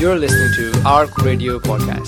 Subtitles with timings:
[0.00, 2.06] You're listening to ARC Radio Podcast.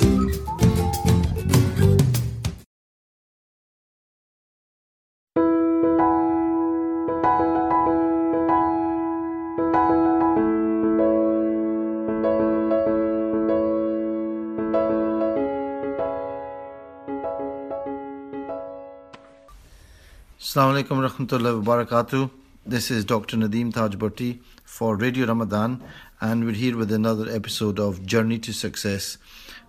[20.38, 22.39] Assalamu alaikum rahmatullahi wa barakatuh.
[22.71, 23.37] This is Dr.
[23.37, 25.82] Nadeem Taj Bhatti for Radio Ramadan,
[26.21, 29.18] and we're here with another episode of Journey to Success.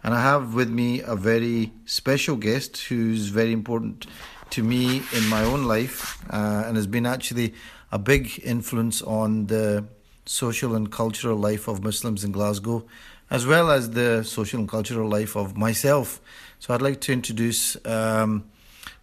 [0.03, 4.05] And I have with me a very special guest who's very important
[4.51, 7.55] to me in my own life uh, and has been actually
[7.91, 9.83] a big influence on the
[10.27, 12.85] social and cultural life of Muslims in Glasgow,
[13.31, 16.21] as well as the social and cultural life of myself.
[16.59, 17.83] So I'd like to introduce.
[17.83, 18.43] Um,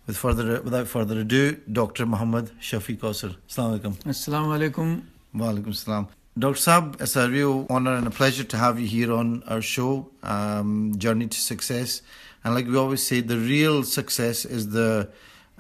[0.08, 2.06] with further, without further ado, Dr.
[2.06, 3.36] Muhammad Shafi Kausar.
[3.46, 3.94] Assalamu alaikum.
[4.04, 5.02] Assalamu alaikum.
[5.34, 6.08] Wa alaikum salam.
[6.38, 6.54] Dr.
[6.54, 10.08] Saab, it's a real honor and a pleasure to have you here on our show,
[10.22, 12.00] um, Journey to Success.
[12.42, 15.10] And like we always say, the real success is the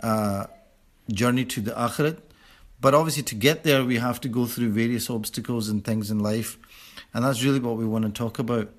[0.02, 0.46] uh,
[1.12, 2.18] journey to the akhirat.
[2.80, 6.20] But obviously, to get there, we have to go through various obstacles and things in
[6.20, 6.56] life.
[7.12, 8.70] And that's really what we want to talk about.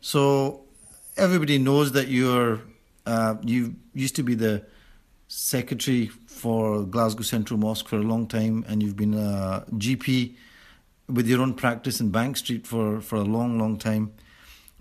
[0.00, 0.60] So,
[1.16, 2.60] everybody knows that you're,
[3.04, 4.64] uh, you used to be the
[5.28, 10.34] secretary for Glasgow Central Mosque for a long time, and you've been a GP
[11.06, 14.12] with your own practice in Bank Street for, for a long, long time.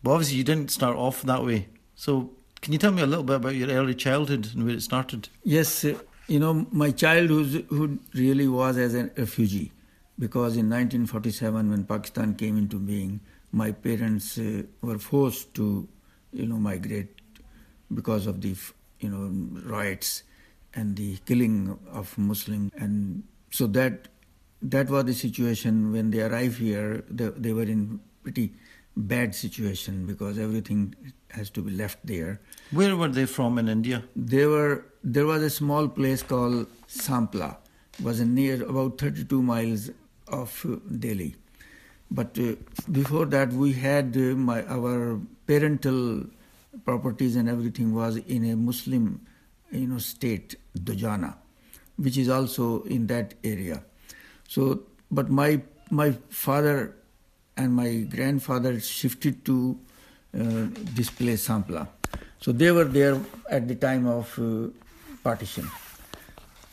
[0.02, 1.68] But obviously, you didn't start off that way.
[1.96, 2.32] So,
[2.62, 5.30] can you tell me a little bit about your early childhood and where it started?
[5.44, 7.68] Yes, uh, you know, my childhood
[8.14, 9.72] really was as a refugee
[10.18, 13.20] because in 1947, when Pakistan came into being,
[13.52, 15.88] my parents uh, were forced to,
[16.32, 17.10] you know, migrate
[17.94, 18.56] because of the,
[19.00, 20.24] you know, riots
[20.78, 22.72] and the killing of Muslims.
[22.78, 24.08] And so that
[24.62, 27.04] that was the situation when they arrived here.
[27.10, 28.54] They, they were in pretty
[28.96, 30.96] bad situation because everything
[31.32, 32.40] has to be left there.
[32.72, 34.04] Where were they from in India?
[34.16, 34.86] They were.
[35.04, 37.58] There was a small place called Sampla.
[38.00, 39.90] It was near about 32 miles
[40.28, 41.36] of uh, Delhi.
[42.12, 42.56] But uh,
[42.92, 46.26] before that, we had uh, my our parental
[46.86, 49.22] properties and everything was in a Muslim
[49.72, 51.36] you know, state, Dojana,
[51.98, 53.84] which is also in that area.
[54.48, 56.96] So, but my my father
[57.56, 59.80] and my grandfather shifted to
[60.38, 61.88] uh, this place, Sampla.
[62.40, 63.20] So they were there
[63.50, 64.70] at the time of uh,
[65.24, 65.70] partition.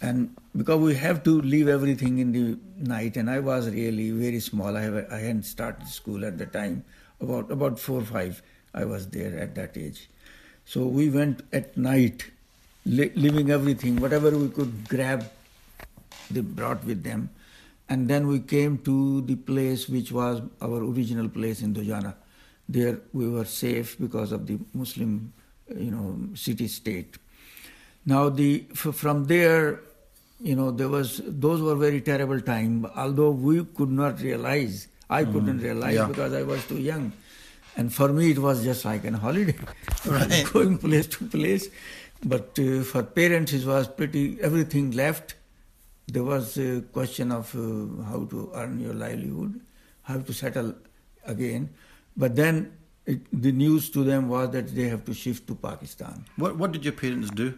[0.02, 4.40] And because we have to leave everything in the night, and I was really very
[4.40, 4.76] small.
[4.76, 6.84] I, I hadn't started school at the time.
[7.20, 8.42] About about four or five,
[8.74, 10.10] I was there at that age.
[10.66, 12.30] So we went at night
[12.86, 15.30] leaving everything, whatever we could grab,
[16.30, 17.30] they brought with them.
[17.88, 22.14] And then we came to the place which was our original place in Dojana.
[22.68, 25.32] There we were safe because of the Muslim,
[25.68, 27.18] you know, city state.
[28.06, 29.80] Now the from there,
[30.40, 32.86] you know, there was those were very terrible time.
[32.96, 35.32] Although we could not realize, I mm.
[35.32, 36.06] couldn't realize yeah.
[36.06, 37.12] because I was too young,
[37.76, 39.56] and for me it was just like an holiday,
[40.06, 40.44] right.
[40.52, 41.68] going place to place.
[42.24, 45.34] But uh, for parents, it was pretty everything left.
[46.06, 49.60] There was a question of uh, how to earn your livelihood,
[50.02, 50.74] how to settle
[51.26, 51.70] again.
[52.16, 52.72] But then
[53.06, 56.24] it, the news to them was that they have to shift to Pakistan.
[56.36, 57.54] What What did your parents do?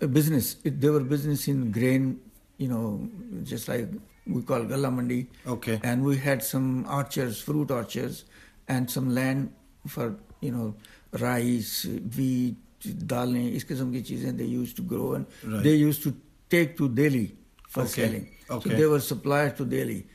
[0.00, 0.56] A business.
[0.64, 2.20] It, they were business in grain,
[2.58, 3.08] you know,
[3.42, 3.88] just like
[4.26, 5.26] we call Galla Mandi.
[5.46, 5.80] Okay.
[5.82, 8.24] And we had some orchards, fruit orchards,
[8.68, 9.52] and some land
[9.86, 10.74] for you know
[11.12, 11.86] rice,
[12.16, 15.26] wheat, dalne, is qisam ki cheezein they used to grow and
[15.64, 16.14] they used to
[16.48, 17.36] take to Delhi
[17.68, 18.28] for selling.
[18.48, 20.06] So they were supplied to Delhi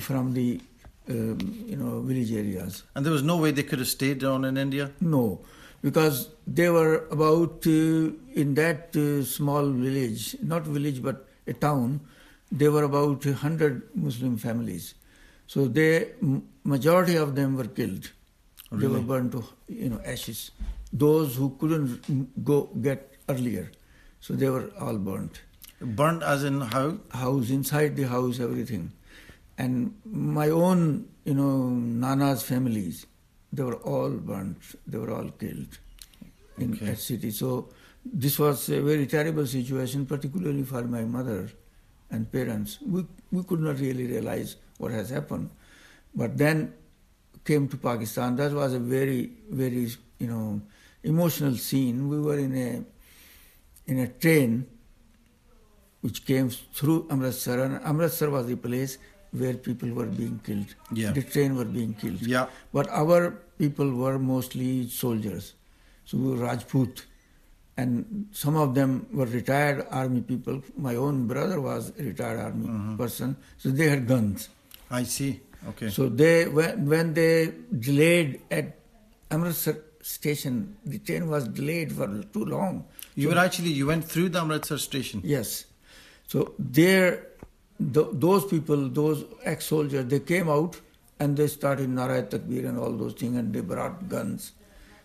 [0.00, 0.60] from the
[1.08, 2.82] um, you know village areas.
[2.94, 4.90] And there was no way they could have stayed down in India.
[5.00, 5.40] No,
[5.82, 12.00] because they were about uh, in that uh, small village, not village but a town.
[12.50, 14.94] There were about hundred Muslim families,
[15.46, 16.08] so the
[16.64, 18.10] majority of them were killed.
[18.72, 20.50] They were burned to you know ashes
[20.92, 23.70] those who couldn't go get earlier.
[24.20, 25.40] So they were all burnt.
[25.80, 26.98] Burnt as in how?
[27.10, 28.92] House, inside the house, everything.
[29.56, 33.06] And my own, you know, Nana's families,
[33.52, 34.58] they were all burnt.
[34.86, 35.78] They were all killed
[36.58, 36.86] in okay.
[36.86, 37.30] that city.
[37.30, 37.68] So
[38.04, 41.50] this was a very terrible situation, particularly for my mother
[42.10, 42.78] and parents.
[42.84, 45.50] We, we could not really realize what has happened.
[46.14, 46.72] But then
[47.48, 48.36] came to Pakistan.
[48.36, 49.84] That was a very, very,
[50.18, 50.60] you know,
[51.02, 52.08] emotional scene.
[52.08, 54.66] We were in a in a train
[56.02, 58.98] which came through Amritsar, and Amritsar was the place
[59.42, 60.74] where people were being killed.
[60.92, 61.12] Yeah.
[61.12, 62.22] The train were being killed.
[62.22, 62.46] Yeah.
[62.72, 65.54] But our people were mostly soldiers.
[66.04, 67.04] So we were Rajput.
[67.76, 70.62] And some of them were retired army people.
[70.76, 72.96] My own brother was a retired army mm-hmm.
[72.96, 73.36] person.
[73.58, 74.48] So they had guns.
[74.90, 75.40] I see.
[75.66, 75.90] Okay.
[75.90, 78.78] So they when, when they delayed at
[79.30, 82.84] Amritsar station, the train was delayed for too long.
[83.14, 85.20] you were actually you went through the Amritsar station.
[85.24, 85.64] Yes.
[86.28, 87.26] So there,
[87.78, 90.80] th- those people, those ex-soldiers, they came out
[91.18, 94.52] and they started Nara Takbir and all those things, and they brought guns.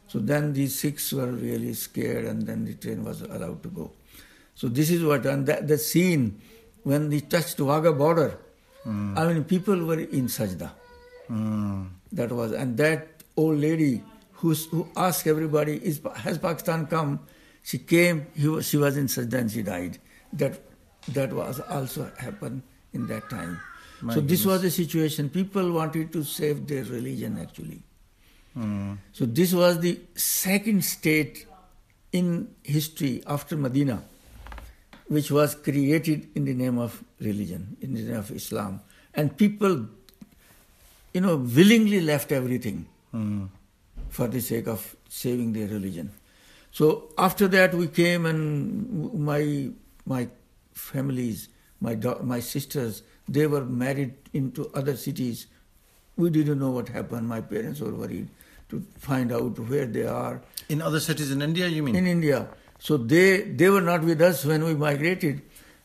[0.08, 3.92] So then these Sikhs were really scared, and then the train was allowed to go.
[4.54, 6.40] So this is what, and that, the scene
[6.84, 8.38] when we touched Wagah border,
[8.86, 10.72] I mean, people were in sajda.
[11.30, 11.90] Mm.
[12.12, 14.04] That was, and that old lady
[14.34, 17.20] who's, who asked everybody, is, has Pakistan come?
[17.64, 20.00] She came, he was, she was in sajda and she died.
[20.34, 20.60] That,
[21.10, 22.62] that was also happened
[22.94, 23.60] in that time.
[24.02, 25.30] My so this was the situation.
[25.30, 27.82] People wanted to save their religion actually.
[28.58, 28.98] Mm.
[29.14, 31.48] So this was the second state
[32.12, 34.04] in history after Medina,
[35.14, 38.80] which was created in the name of religion, in the name of Islam.
[39.14, 39.74] And people,
[41.14, 43.42] you know, willingly left everything Mm.
[44.10, 46.08] for the sake of saving their religion.
[46.78, 46.88] So
[47.26, 48.40] after that, we came and
[49.32, 49.42] my
[50.14, 50.22] my
[50.86, 51.44] families,
[51.88, 53.04] my da- my sisters,
[53.38, 55.46] they were married into other cities.
[56.24, 57.30] We didn't know what happened.
[57.36, 58.30] My parents were worried
[58.74, 60.42] to find out where they are
[60.78, 61.96] In other cities in India, you mean?
[62.02, 62.42] in India.
[62.86, 63.28] So they
[63.62, 65.42] they were not with us when we migrated.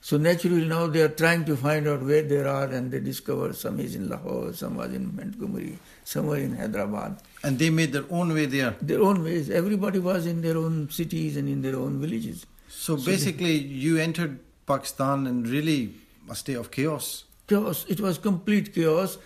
[0.09, 3.53] So naturally now they are trying to find out where they are, and they discover
[3.53, 5.73] some is in Lahore, some was in Montgomery,
[6.15, 8.75] somewhere in Hyderabad and they made their own way there.
[8.81, 9.51] their own ways.
[9.51, 12.47] Everybody was in their own cities and in their own villages.
[12.69, 15.95] So basically, you entered Pakistan in really
[16.29, 17.25] a state of chaos.
[17.47, 17.85] Chaos.
[17.89, 19.19] It was complete chaos.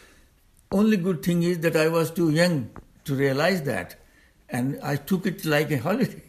[0.70, 2.70] Only good thing is that I was too young
[3.04, 3.96] to realize that,
[4.48, 6.22] and I took it like a holiday.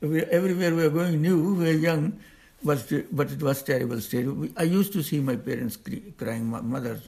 [0.00, 2.18] We- Everywhere we were going new, we were young,
[2.62, 4.26] but but it was terrible state.
[4.26, 7.00] We- I used to see my parents cry- crying, my mother,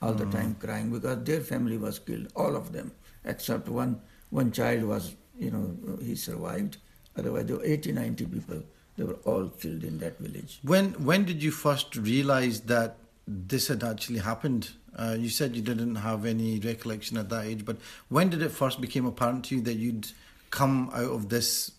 [0.00, 2.92] all the time crying because their family was killed, all of them,
[3.24, 6.78] except one one child was, you know, he survived.
[7.16, 8.62] Otherwise, there were 80, 90 people.
[8.96, 10.58] They were all killed in that village.
[10.62, 12.96] When when did you first realize that
[13.26, 14.70] this had actually happened?
[14.94, 17.78] Uh, you said you didn't have any recollection at that age, but
[18.08, 20.08] when did it first become apparent to you that you'd
[20.50, 21.72] come out of this?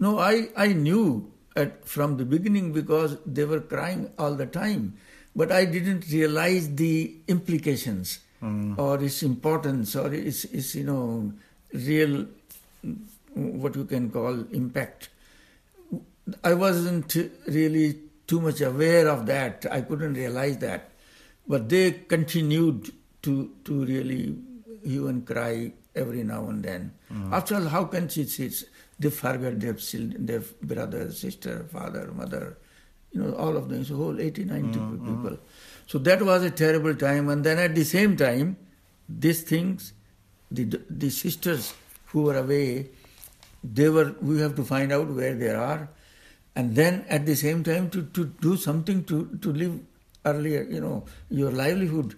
[0.00, 4.94] No, I, I knew at, from the beginning because they were crying all the time.
[5.36, 8.20] But I didn't realize the implications
[8.76, 11.32] or its importance or its, its, you know,
[11.72, 12.26] real,
[12.84, 12.96] mm,
[13.34, 15.08] what you can call impact.
[16.42, 17.14] I wasn't
[17.46, 19.66] really too much aware of that.
[19.70, 20.90] I couldn't realize that.
[21.48, 22.92] But they continued
[23.22, 24.36] to, to really
[24.84, 26.92] hue and cry every now and then.
[27.32, 28.50] After all, how can she see?
[28.98, 32.58] They forget their children, their brother, sister, father, mother,
[33.12, 35.22] you know, all of them, so whole 80, 90 mm-hmm.
[35.22, 35.38] people.
[35.86, 37.28] So that was a terrible time.
[37.28, 38.56] And then at the same time,
[39.08, 39.92] these things,
[40.50, 41.74] the, the sisters
[42.06, 42.90] who were away,
[43.62, 45.88] they were, we have to find out where they are.
[46.56, 49.80] And then at the same time to, to do something to, to live
[50.24, 52.14] earlier, you know, your livelihood.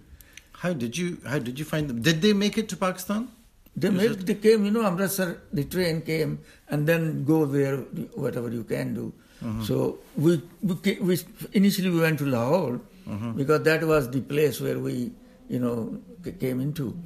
[0.53, 2.01] How did you how did you find them?
[2.03, 3.29] Did they make it to Pakistan?
[3.77, 7.45] They Is made, it- they came, you know, Amritsar, the train came, and then go
[7.47, 7.77] where
[8.15, 9.13] whatever you can do.
[9.45, 9.65] Mm-hmm.
[9.65, 11.19] So we, we, we
[11.53, 13.33] initially we went to Lahore mm-hmm.
[13.33, 15.13] because that was the place where we,
[15.49, 15.99] you know,
[16.41, 16.97] came into.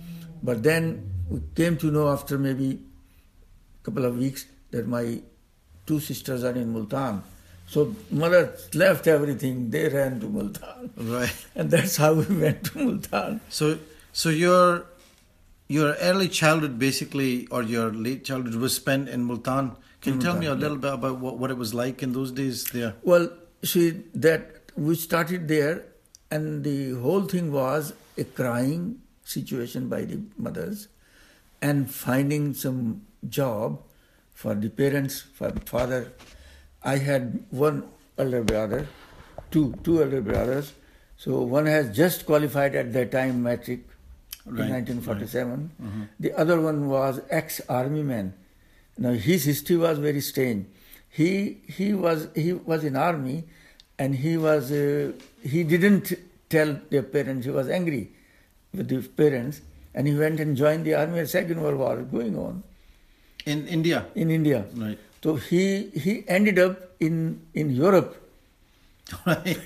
[0.42, 2.78] But then we came to know after maybe
[3.80, 5.20] a couple of weeks that my
[5.86, 7.22] two sisters are in Multan.
[7.66, 9.70] So mother left everything.
[9.70, 11.34] They ran to Multan, Right.
[11.54, 13.40] and that's how we went to Multan.
[13.48, 13.78] So
[14.12, 14.86] so your
[15.70, 19.76] your early childhood basically or your late childhood was spent in Multan.
[20.00, 22.32] Can you tell me a little bit about what, what it was like in those
[22.32, 22.94] days there?
[23.02, 23.30] Well,
[23.62, 25.84] see that we started there,
[26.28, 30.88] and the whole thing was a crying situation by the mothers,
[31.62, 33.80] and finding some job
[34.34, 36.12] for the parents, for the father.
[36.82, 37.84] I had one
[38.18, 38.88] elder brother,
[39.52, 40.72] two two elder brothers.
[41.16, 43.86] So one has just qualified at that time matric
[44.50, 46.08] Right, in 1947.
[46.18, 48.34] The other one was ex-army man.
[48.98, 50.66] Now his history was very strange.
[51.08, 53.44] He he was he was in army,
[53.98, 56.12] and he was uh, he didn't
[56.48, 57.46] tell their parents.
[57.46, 58.10] He was angry
[58.74, 59.60] with the parents,
[59.94, 61.24] and he went and joined the army.
[61.26, 62.62] Second World War going on
[63.46, 64.06] In India.
[64.14, 64.64] in India.
[64.76, 64.98] Right.
[65.24, 68.16] So he he ended up in in Europe
[69.26, 69.58] Right.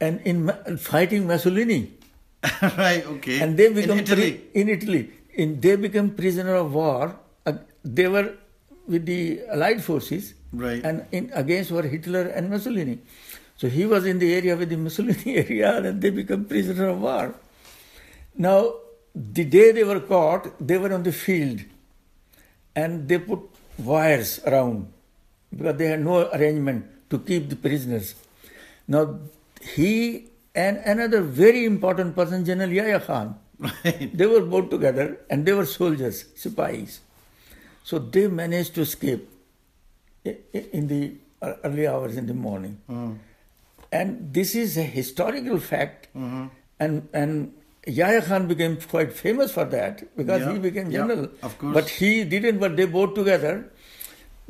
[0.00, 1.92] and in fighting Mussolini.
[2.78, 3.40] right, okay.
[3.40, 4.32] and they become in Italy.
[4.32, 5.10] pri- in Italy.
[5.34, 7.18] In they become prisoner of war.
[7.44, 7.52] Uh,
[7.84, 8.34] they were
[8.86, 10.82] with the Allied forces, Right.
[10.82, 12.98] And in against were Hitler and Mussolini.
[13.56, 17.00] So he was in the area with the Mussolini area, and they become prisoner of
[17.00, 17.34] war.
[18.36, 18.74] Now,
[19.14, 21.60] the day they were caught, they were on the field,
[22.74, 23.40] and they put
[23.78, 24.92] wires around
[25.54, 28.14] because they had no arrangement to keep the prisoners.
[28.86, 29.18] Now,
[29.60, 34.16] he and another very important person, General Yahya Khan, Right.
[34.16, 36.98] they were both together and they were soldiers, sipahis.
[37.82, 39.28] So they managed to escape
[40.24, 41.14] in the
[41.64, 42.80] early hours in the morning.
[42.88, 43.18] Mm.
[43.90, 46.08] And this is a historical fact.
[46.16, 46.46] Mm-hmm.
[46.78, 47.52] And, and
[47.86, 51.28] Yahya Khan became quite famous for that because Yeah, he became yeah, general.
[51.42, 51.74] of course.
[51.74, 53.70] But he didn't, but they both together,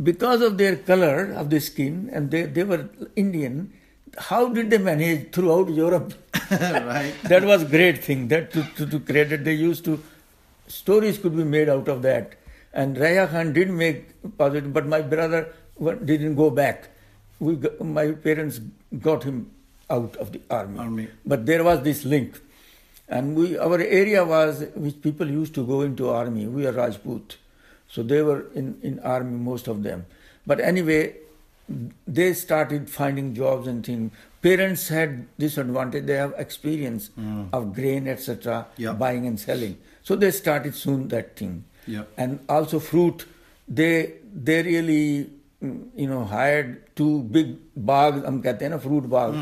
[0.03, 3.73] because of their color of the skin and they, they were Indian,
[4.19, 6.15] how did they manage throughout Europe?
[6.51, 7.13] right.
[7.25, 10.03] that was great thing that to, to, to credit they used to
[10.67, 12.35] stories could be made out of that
[12.73, 15.53] and Yahya Khan did make positive but my brother
[16.05, 16.89] didn't go back
[17.41, 18.61] we got, my parents
[19.01, 19.51] got him
[19.91, 20.79] out of the army.
[20.79, 21.09] Army.
[21.25, 22.41] but there was this link
[23.09, 27.37] and we our area was which people used to go into army we are Rajput
[27.89, 30.05] so they were in in army most of them
[30.47, 31.15] but anyway
[32.08, 34.12] they started finding jobs and things.
[34.42, 37.10] Parents had this advantage; they have experience
[37.54, 38.92] of grain, etc., Yeah.
[38.94, 39.78] buying and selling.
[40.04, 41.64] So they started soon that thing.
[41.88, 42.04] Yeah.
[42.18, 43.26] And also fruit,
[43.68, 44.14] they
[44.50, 45.30] they really
[45.64, 47.56] mm, you know hired two big
[47.92, 48.20] bags.
[48.26, 49.38] हम कहते हैं ना fruit bag,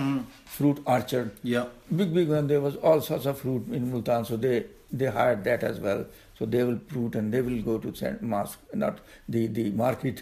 [0.58, 1.32] fruit orchard.
[1.44, 1.66] Yeah.
[2.04, 2.48] Big big one.
[2.54, 4.66] There was all sorts of fruit in Multan, so they
[5.02, 6.06] they hired that as well.
[6.38, 10.22] So they will fruit and they will go to Saint mosque, not the the market,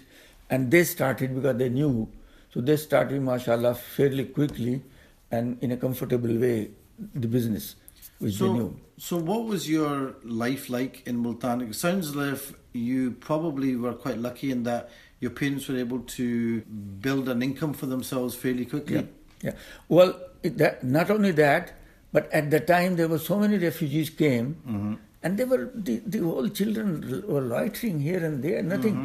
[0.50, 2.08] and they started because they knew.
[2.52, 4.82] So they started, mashallah, fairly quickly
[5.30, 6.70] and in a comfortable way
[7.14, 7.74] the business,
[8.18, 8.80] which they So, knew.
[8.96, 11.62] so what was your life like in Multan?
[11.62, 16.60] It sounds if you probably were quite lucky in that your parents were able to
[17.00, 18.96] build an income for themselves fairly quickly.
[18.96, 19.02] Yeah,
[19.42, 19.52] yeah.
[19.88, 21.72] Well, it, that, not only that,
[22.12, 24.94] but at the time there were so many refugees came, mm-hmm.
[25.25, 26.88] And they were the, the whole children
[27.35, 28.97] were loitering here and there, nothing.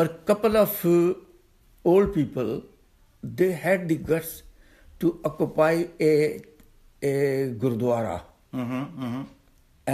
[0.00, 1.14] But couple of uh,
[1.92, 2.50] old people,
[3.22, 4.42] they had the guts
[5.00, 6.12] to occupy a
[7.02, 7.14] a
[7.62, 8.18] gurdwara,
[8.54, 9.22] Mm-hmm, mm-hmm.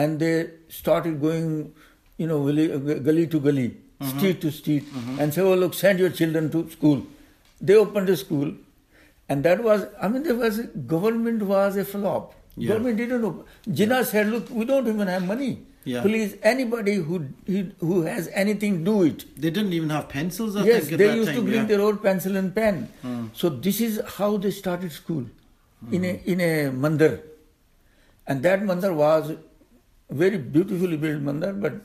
[0.00, 0.34] and they
[0.68, 1.46] started going,
[2.18, 2.66] you know, gully,
[3.08, 3.68] gully to gully,
[4.10, 4.84] street to street,
[5.18, 7.00] and say, "Oh, look, send your children to school."
[7.70, 8.52] They opened a school,
[9.30, 10.60] and that was, I mean, there was
[10.94, 12.34] government was a flop.
[12.56, 12.68] Yeah.
[12.74, 13.32] Government didn't know.
[13.80, 15.50] Jinnah said, "Look, we don't even have money.
[15.84, 16.02] Yeah.
[16.02, 17.26] Please, anybody who
[17.80, 21.40] who has anything, do it." They didn't even have pencils, I yes, they used to
[21.42, 21.64] bring yeah.
[21.64, 22.88] their own pencil and pen.
[23.02, 23.28] Hmm.
[23.32, 25.24] So this is how they started school
[25.90, 27.20] in a in a mandir,
[28.26, 29.32] and that mandir was
[30.10, 31.80] very beautifully built mandir, but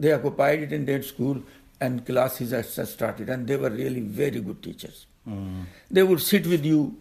[0.00, 1.42] they occupied it in that school
[1.80, 5.06] and classes as started, and they were really very good teachers.
[5.24, 5.62] Hmm.
[5.90, 6.96] They would sit with you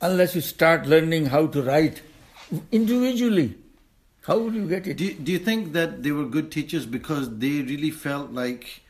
[0.00, 2.02] unless you start learning how to write
[2.70, 3.54] individually.
[4.26, 4.96] How would you get it?
[4.96, 8.82] Do you, do you think that they were good teachers because they really felt like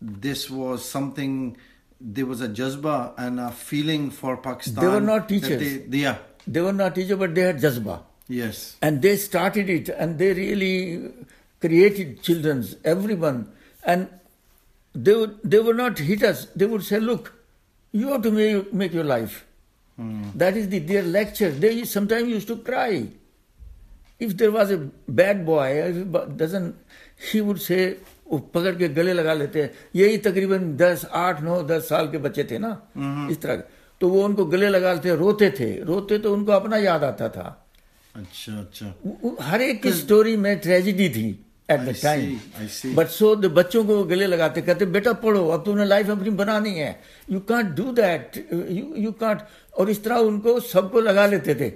[0.00, 1.56] this was something,
[2.00, 4.84] there was a jazba and a feeling for Pakistan?
[4.84, 5.58] They were not teachers.
[5.58, 8.02] They, they- yeah, They were not teachers, but they had jazba.
[8.28, 8.76] yes.
[8.82, 11.10] and they started it and they really
[11.64, 13.36] created children's everyone
[13.92, 14.08] and
[15.06, 17.28] they would they would not hit us they would say look
[17.92, 19.36] you have to make, make your life
[19.96, 20.24] hmm.
[20.42, 22.90] that is the, their lecture they sometimes used to cry
[24.20, 24.76] if there was a
[25.12, 25.92] bad boy
[26.36, 26.70] doesn't
[27.24, 27.40] he
[28.52, 32.42] پکڑ کے گلے لگا لیتے ہیں یہی تقریباً دس آٹھ نو دس سال کے بچے
[32.42, 32.74] تھے نا
[33.30, 33.56] اس طرح
[34.00, 37.02] تو وہ ان کو گلے لگا لیتے روتے تھے روتے تو ان کو اپنا یاد
[37.02, 37.52] آتا تھا
[38.14, 38.92] اچھا اچھا
[39.50, 41.32] ہر ایک کی اسٹوری میں ٹریجڈی تھی
[41.68, 42.34] at the time
[42.94, 46.78] but so بچوں کو گلے لگاتے کہتے بیٹا پڑھو اب تم نے لائف اپنی بنانی
[46.80, 46.92] ہے
[47.28, 49.40] you can't do that you can't
[49.74, 51.70] اور اس طرح ان کو سب کو لگا لیتے تھے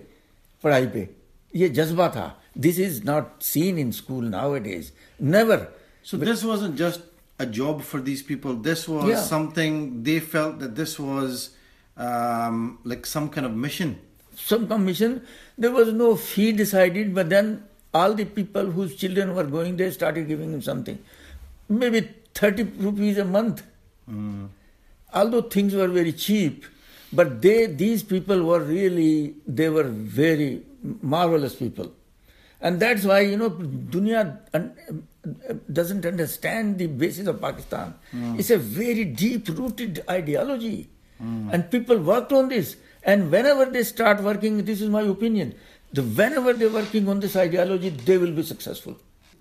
[0.64, 1.04] پڑھائی پہ
[1.50, 4.55] लगा लेते थे पढ़ाई पे ये जज्बा था this is not seen in school now
[4.55, 4.91] it is
[5.22, 5.67] never
[6.03, 7.00] So this wasn't just
[7.39, 8.53] a job for these people.
[8.65, 9.22] This was Yeah.
[9.22, 11.50] something they felt that this was
[11.98, 13.95] um, like some kind of mission.
[14.38, 15.22] some commission.
[15.57, 19.91] There was no fee decided, but then all the people whose children were going, they
[19.91, 21.00] started giving him something.
[21.69, 23.63] Maybe 30 rupees a month.
[25.13, 26.65] Although things were very cheap,
[27.13, 31.92] but they, these people were really, they were very marvelous people.
[32.60, 35.04] And that's why, you know, dunya un-
[35.72, 37.94] doesn't understand the basis of Pakistan.
[38.10, 38.38] Hmm.
[38.38, 40.88] It's a very deep rooted ideology.
[41.18, 41.49] Hmm.
[41.52, 42.76] And people worked on this.
[43.02, 45.54] And whenever they start working, this is my opinion,
[45.92, 48.99] the, whenever they're working on this ideology, they will be successful.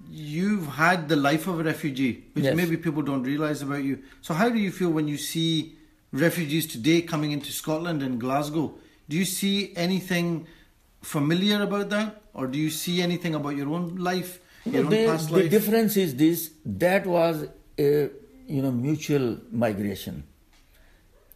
[0.09, 2.55] You've had the life of a refugee, which Yes.
[2.55, 3.99] maybe people don't realize about you.
[4.21, 5.75] So, how do you feel when you see
[6.11, 8.73] refugees today coming into Scotland and Glasgow?
[9.07, 10.47] Do you see anything
[11.01, 15.05] familiar about that, or do you see anything about your own life, your own the,
[15.05, 18.09] past the difference is this: that was a
[18.47, 20.23] you know mutual migration.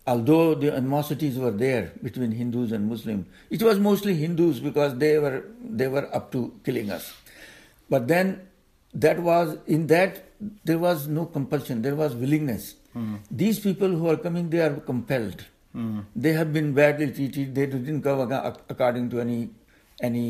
[0.06, 5.18] Although the animosities were there between Hindus and Muslims, it was mostly Hindus because they
[5.18, 7.14] were they were up to killing us.
[7.90, 8.42] But then
[8.94, 10.26] that was in that
[10.66, 12.76] there was no compulsion, there was willingness.
[12.94, 13.16] Hmm.
[13.32, 15.46] These people who are coming, they are compelled.
[16.27, 17.55] They have been badly treated.
[17.55, 19.41] They didn't come ac- according to any
[20.09, 20.25] any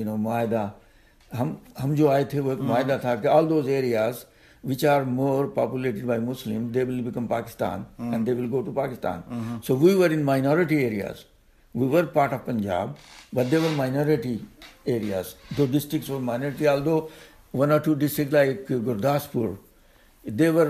[0.00, 0.66] you know muaida.
[1.38, 4.20] हम हम जो आए थे वो एक मुआदा था कि all those areas
[4.70, 8.72] which are more populated by Muslims, they will become Pakistan and they will go to
[8.78, 9.22] Pakistan.
[9.68, 11.24] So we were in minority areas.
[11.74, 12.96] We were part of Punjab,
[13.32, 14.34] but they were minority
[14.86, 15.34] areas.
[15.56, 17.10] Those districts were minority, although
[17.52, 19.56] one or two districts like Gurdaspur,
[20.24, 20.68] they were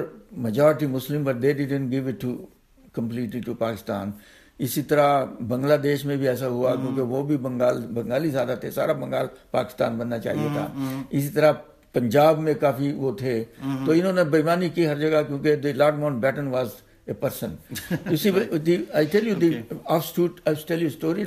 [0.49, 2.49] majority Muslim, but they didn't give it to
[2.94, 4.12] completely to Pakistan.
[4.60, 8.72] اسی طرح بنگلہ دیش میں بھی ایسا ہوا کیونکہ وہ بھی بنگال بنگالی زیادہ تھے
[8.72, 10.68] سارا بنگال پاکستان بننا چاہیے تھا۔
[11.10, 11.52] اسی طرح
[11.94, 13.44] پنجاب میں کافی وہ تھے۔
[13.86, 16.68] تو انہوں نے بےمانی کی ہر جگہ کیونکہ the Lord Mountbatten was
[17.06, 17.56] a person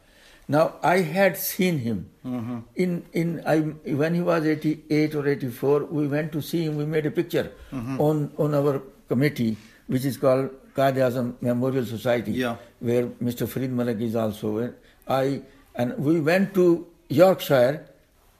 [0.49, 2.59] Now I had seen him mm-hmm.
[2.77, 5.85] in in I when he was 88 or 84.
[5.85, 6.77] We went to see him.
[6.77, 8.01] We made a picture mm-hmm.
[8.01, 12.57] on on our committee, which is called Azam Memorial Society, Yeah.
[12.81, 13.49] where Mr.
[13.49, 14.73] Farid Malik is also.
[15.09, 15.43] I
[15.75, 17.87] and we went to Yorkshire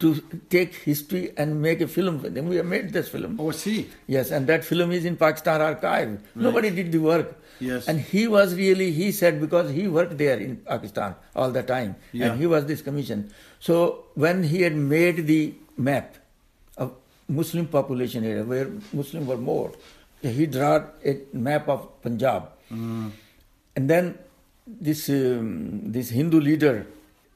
[0.01, 2.49] to take history and make a film with him.
[2.49, 3.39] We have made this film.
[3.39, 3.89] Oh, see.
[4.07, 6.19] Yes, and that film is in Pakistan archive.
[6.35, 7.37] Nobody did the work.
[7.61, 7.87] Yes.
[7.89, 11.97] And he was really, he said, because he worked there in Pakistan all the time,
[12.13, 12.31] Yeah.
[12.33, 13.31] and he was this commission.
[13.59, 16.17] So when he had made the map
[16.79, 16.95] of
[17.29, 19.73] Muslim population area, where Muslims were more,
[20.23, 22.49] he drew a map of Punjab.
[22.73, 23.11] Mm.
[23.77, 24.19] And then
[24.67, 26.87] this um, this Hindu leader,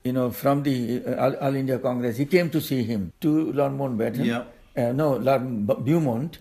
[0.03, 3.51] you know, from the uh, All, All India Congress, he came to see him to
[3.53, 4.25] Lord Mountbatten.
[4.25, 4.43] Yeah.
[4.77, 6.39] Uh, no, Lord B- Beaumont,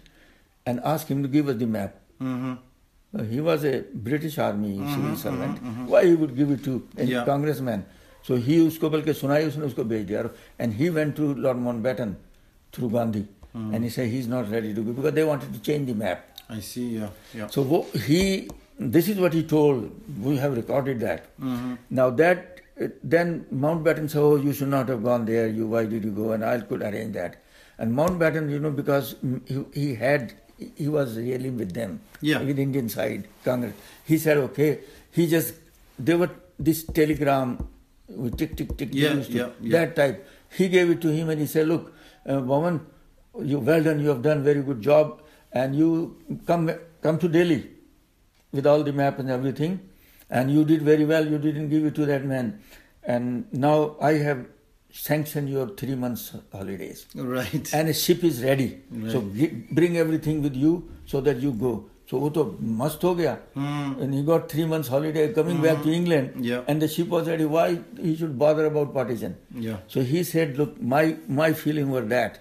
[0.67, 1.97] and asked him to give us the map.
[2.23, 2.55] Mm-hmm.
[3.19, 5.59] Uh, He was a British Army civil servant.
[5.89, 7.25] Why he would give it to a Yeah.
[7.25, 7.85] congressman?
[8.23, 12.15] So he उसको बल्कि सुनाई उसने उसको भेज दिया and he went to Lord Mountbatten
[12.73, 15.87] through Gandhi and he said he's not ready to go because they wanted to change
[15.87, 16.27] the map.
[16.51, 16.99] I see.
[16.99, 17.09] Yeah.
[17.35, 17.47] Yeah.
[17.49, 19.91] So wo- he, this is what he told.
[20.23, 21.25] We have recorded that.
[21.41, 21.75] Mm-hmm.
[21.91, 22.52] Now that uh,
[23.04, 25.48] then Mountbatten said, "Oh, you should not have gone there.
[25.48, 27.36] You why did you go?" And I could arrange that.
[27.78, 29.16] And Mountbatten, you know, because
[29.48, 30.34] he, he had,
[30.76, 32.42] he was really with them, Yeah.
[32.42, 33.74] with Indian side Congress.
[34.06, 34.80] He said, "Okay."
[35.12, 35.54] He just
[36.00, 37.68] they were this telegram
[38.08, 38.90] with tick tick tick.
[38.92, 39.72] Yeah, to- yeah, yeah.
[39.78, 40.28] That type.
[40.58, 41.94] He gave it to him and he said, "Look,
[42.30, 42.82] uh, woman,
[43.54, 44.00] you well done.
[44.00, 47.62] You have done very good job, and you come come to Delhi
[48.52, 49.80] with all the map and everything,
[50.33, 51.27] and you did very well.
[51.35, 52.55] You didn't give it to that man,
[53.17, 54.47] and now I have
[54.93, 57.71] sanctioned your three months holidays, Right.
[57.75, 58.69] and a ship is ready.
[59.15, 59.37] So Right.
[59.41, 60.73] gi- bring everything with you
[61.07, 61.73] so that you go."
[62.11, 62.43] So वो तो
[62.81, 63.33] मस्त हो गया,
[64.03, 66.45] and he got three months holiday coming back to England, Hmm.
[66.51, 66.63] Yeah.
[66.73, 67.49] and the ship was ready.
[67.57, 67.65] Why
[68.05, 69.35] he should bother about partition?
[69.67, 69.83] Yeah.
[69.95, 71.03] So he said, look, my,
[71.41, 72.39] my feeling were that.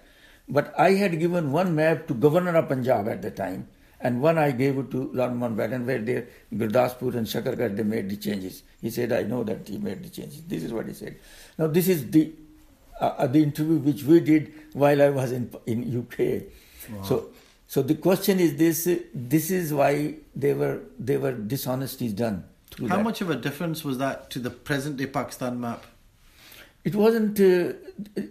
[0.57, 3.67] But I had given one map to Governor of Punjab at the time,
[4.02, 8.08] and one I gave it to Lord Mountbatten, where they, Gurdaspur and Shakargarh, they made
[8.08, 8.62] the changes.
[8.80, 10.42] He said, I know that he made the changes.
[10.42, 11.16] This is what he said.
[11.56, 12.32] Now this is the,
[13.00, 16.42] uh, uh, the interview which we did while I was in, in UK.
[17.04, 17.30] So,
[17.68, 22.44] so the question is this, this is why they were, they were dishonesties done.
[22.80, 23.04] How that.
[23.04, 25.84] much of a difference was that to the present day Pakistan map?
[26.84, 27.38] It wasn't.
[27.38, 27.74] Uh,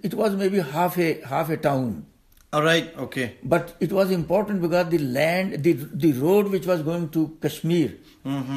[0.04, 2.06] it was maybe half a half a town,
[2.54, 2.88] All right.
[2.98, 3.36] Okay.
[3.44, 5.74] but it was important because the land, the
[6.06, 7.92] the road which was going to Kashmir,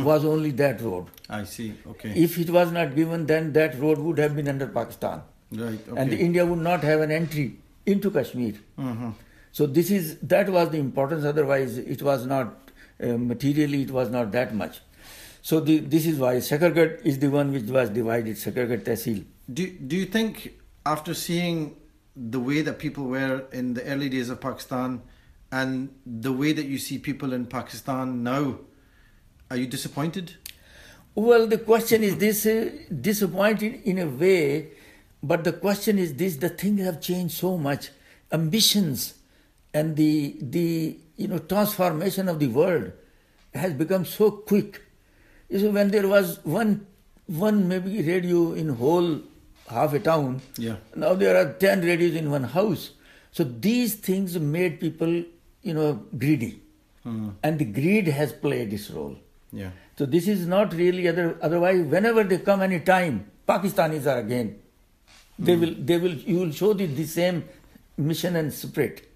[0.09, 1.07] was only that road.
[1.31, 1.75] I see.
[1.93, 2.11] Okay.
[2.25, 5.79] If it was not given, then that road would have been under Pakistan, right.
[5.89, 6.01] Okay.
[6.01, 7.47] and India would not have an entry
[7.87, 8.55] into Kashmir.
[8.79, 9.13] Mhm.
[9.53, 11.25] So this is that was the importance.
[11.25, 13.83] Otherwise, it was not uh, materially.
[13.83, 14.81] It was not that much.
[15.43, 18.37] So the, this is why Shakargarh is the one which was divided.
[18.45, 19.25] Shakargarh Tehsil.
[19.61, 20.45] Do Do you think
[20.85, 21.77] after seeing
[22.17, 25.03] the way that people were in the early days of Pakistan
[25.51, 28.59] and the way that you see people in Pakistan now,
[29.51, 30.35] are you disappointed?
[31.15, 34.71] Well, the question is this uh, disappointed in a way,
[35.23, 37.91] but the question is this: the things have changed so much.
[38.33, 39.15] Ambitions
[39.73, 42.93] and the the you know transformation of the world
[43.55, 44.83] has become so quick.
[45.49, 46.87] You see, when there was one
[47.27, 49.21] one maybe radio in whole
[49.69, 50.77] half a town, Yeah.
[50.95, 52.91] now there are ten radios in one house.
[53.33, 55.23] So these things made people
[55.63, 56.61] you know greedy,
[57.05, 59.17] and the greed has played its role.
[59.53, 59.71] Yeah.
[59.99, 61.37] So this is not really other.
[61.41, 64.57] Otherwise, whenever they come any time, Pakistanis are again.
[65.39, 65.75] They will.
[65.79, 66.15] They will.
[66.15, 67.45] You will show the, the same
[67.97, 69.09] mission and spirit.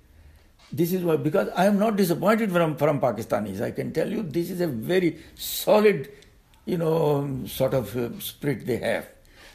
[0.72, 3.60] This is why because I am not disappointed from from Pakistanis.
[3.60, 6.08] I can tell you this is a very solid,
[6.66, 9.08] you know, sort of uh, spirit they have,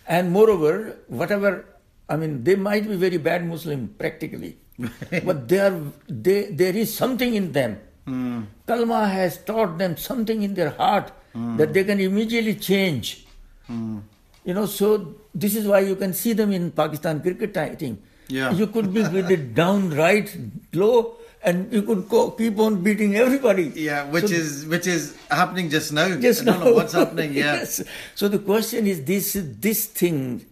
[0.08, 1.66] and moreover, whatever.
[2.10, 4.58] I mean, they might be very bad Muslim practically,
[5.24, 5.80] but they are.
[6.08, 7.80] They there is something in them.
[8.06, 8.42] Hmm.
[8.68, 11.56] Kalma has taught them something in their heart hmm.
[11.58, 13.26] that they can immediately change.
[13.68, 14.00] Hmm.
[14.44, 18.02] You know, so this is why you can see them in Pakistan cricket team.
[18.28, 18.52] Yeah.
[18.52, 20.36] You could be with it down right
[20.74, 23.66] low and you could go, keep on beating everybody.
[23.76, 26.08] Yeah, which So- is which is happening just now.
[26.20, 26.66] Just I don't now.
[26.66, 27.34] know what's happening.
[27.40, 27.56] Yeah.
[27.56, 27.84] yes.
[28.16, 30.46] So the question is this this thing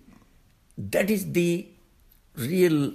[0.77, 1.67] that is the
[2.35, 2.93] real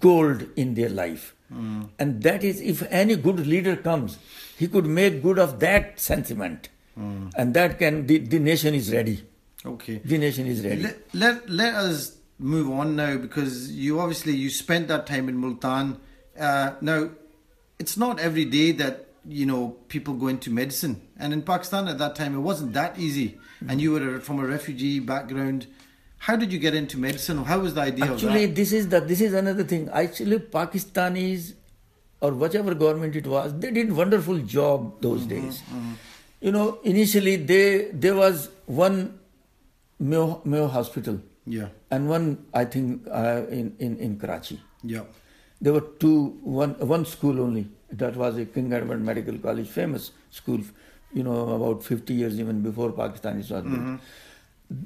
[0.00, 1.34] gold in their life.
[1.48, 1.82] Hmm.
[1.98, 4.18] And that is if any good leader comes,
[4.58, 6.68] he could make good of that sentiment.
[6.94, 7.28] Hmm.
[7.36, 9.24] And that can the, the nation is ready.
[9.64, 10.00] Okay.
[10.04, 10.82] The nation is ready.
[10.82, 15.36] Let, let let us move on now because you obviously you spent that time in
[15.36, 15.98] Multan.
[16.38, 17.10] Uh, now,
[17.82, 19.06] it's not every day that
[19.40, 19.62] you know
[19.94, 23.28] people go into medicine, and in Pakistan at that time it wasn't that easy.
[23.30, 23.70] Mm-hmm.
[23.70, 25.66] And you were from a refugee background.
[26.26, 27.38] How did you get into medicine?
[27.50, 28.56] How was the idea Actually, of that?
[28.60, 29.88] this is the this is another thing.
[30.02, 31.54] Actually, Pakistanis
[32.20, 35.60] or whichever government it was, they did wonderful job those mm-hmm, days.
[35.62, 35.92] Mm-hmm.
[36.40, 37.64] You know, initially they
[38.06, 39.18] there was one
[39.98, 44.60] Mayo, Mayo hospital Yeah, and one I think uh, in, in in Karachi.
[44.82, 45.02] yeah,
[45.62, 46.16] There were two
[46.62, 47.64] one one school only.
[48.02, 50.60] That was a King Edward Medical College, famous school.
[51.18, 54.00] You know, about fifty years even before Pakistanis was built.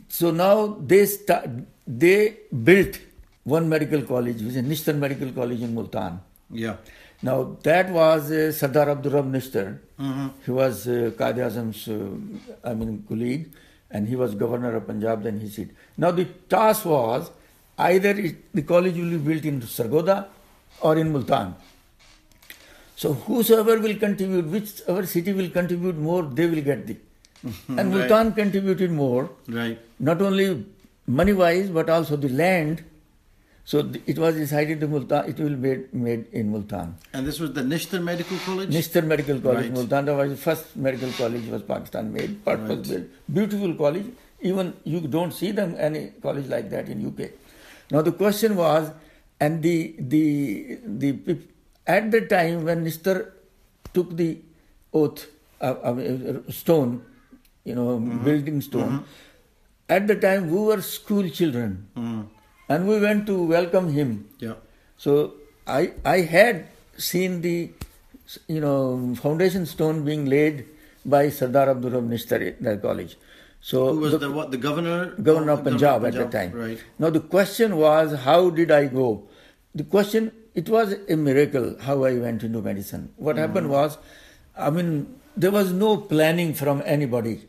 [0.09, 0.55] So now
[0.93, 1.49] they start,
[1.87, 2.99] they built
[3.45, 6.21] one medical college, which is Nishtar Medical College in Multan.
[6.51, 6.77] yeah.
[7.23, 9.79] Now that was uh, Sardar Abdul Rab Nishtar.
[10.45, 13.47] He was uh, Qaid Azam's, uh, I mean, colleague,
[13.91, 15.23] and he was governor of Punjab.
[15.23, 15.71] Then he said.
[15.97, 17.31] Now the task was
[17.79, 20.27] either it, the college will be built in Sargodha
[20.81, 21.55] or in Multan.
[22.97, 26.97] So whosoever will contribute, whichever city will contribute more, they will get the.
[27.69, 27.87] And Right.
[27.95, 29.79] Multan contributed more Right.
[29.99, 30.65] not only
[31.07, 32.85] money wise but also the land.
[33.65, 36.95] So th- it was decided the Multan, it will be made, made in Multan.
[37.13, 38.71] And this was the Nishtar Medical College.
[38.71, 39.73] Nishtar Medical College, Right.
[39.75, 42.89] Multan, that was the first medical college was Pakistan made, purpose Right.
[42.89, 43.07] built,
[43.41, 44.07] beautiful college.
[44.41, 47.31] Even you don't see them any college like that in UK.
[47.91, 48.91] Now the question was,
[49.41, 51.39] and the the the
[51.87, 53.33] at the time when Nishtar
[53.95, 54.39] took the
[54.93, 55.27] oath,
[55.61, 57.03] uh, uh, stone,
[57.65, 59.05] you know, building stone.
[59.89, 61.87] At the time, we were school children,
[62.69, 64.29] and we went to welcome him.
[64.39, 64.55] Yeah.
[64.99, 65.35] So
[65.67, 67.71] I I had seen the
[68.49, 70.67] you know foundation stone being laid
[71.05, 73.17] by Sardar Abdul Rahman Nishtar at college.
[73.66, 74.52] So Who was the the, what?
[74.52, 75.12] The governor.
[75.30, 76.52] governor of Punjab at Punjab, the time.
[76.54, 76.80] Right.
[77.00, 79.24] Now the question was, how did I go?
[79.76, 83.10] The question, it was a miracle how I went into medicine.
[83.18, 83.98] What happened was,
[84.58, 87.48] I mean, there was no planning from anybody.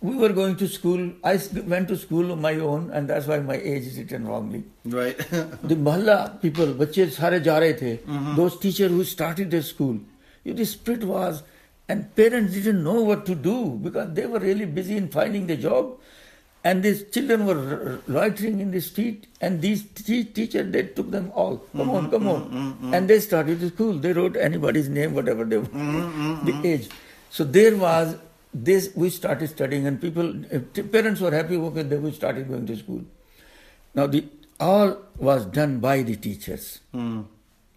[0.00, 1.00] We were going to school.
[1.24, 4.26] I s- went to school on my own, and that's why my age is written
[4.26, 4.64] wrongly.
[4.84, 5.16] Right.
[5.72, 8.36] the mahalla people, बच्चे सारे जा रहे थे.
[8.36, 9.98] Those teachers who started the school,
[10.44, 11.42] you- the spirit was,
[11.89, 15.57] and parents didn't know what to do because they were really busy in finding the
[15.57, 15.97] job,
[16.63, 21.31] and these children were loitering in the street, and these te- teachers they took them
[21.35, 21.57] all.
[21.57, 22.93] Come mm-hmm, on, come on, mm-hmm, mm-hmm.
[22.93, 23.93] and they started the school.
[23.93, 26.89] They wrote anybody's name, whatever they the age.
[27.29, 28.15] So there was
[28.53, 28.91] this.
[28.95, 31.57] We started studying, and people, uh, parents were happy.
[31.57, 33.03] Okay, they we started going to school.
[33.93, 34.25] Now the
[34.59, 36.79] all was done by the teachers.
[36.93, 37.25] Mm.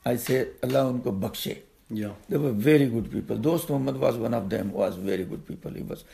[0.05, 1.59] I say Allah unko bakshe.
[1.91, 2.13] Yeah.
[2.29, 3.37] They were very good people.
[3.37, 4.73] Dost Muhammad was one of them.
[4.73, 5.71] Was very good people.
[5.73, 6.05] He was.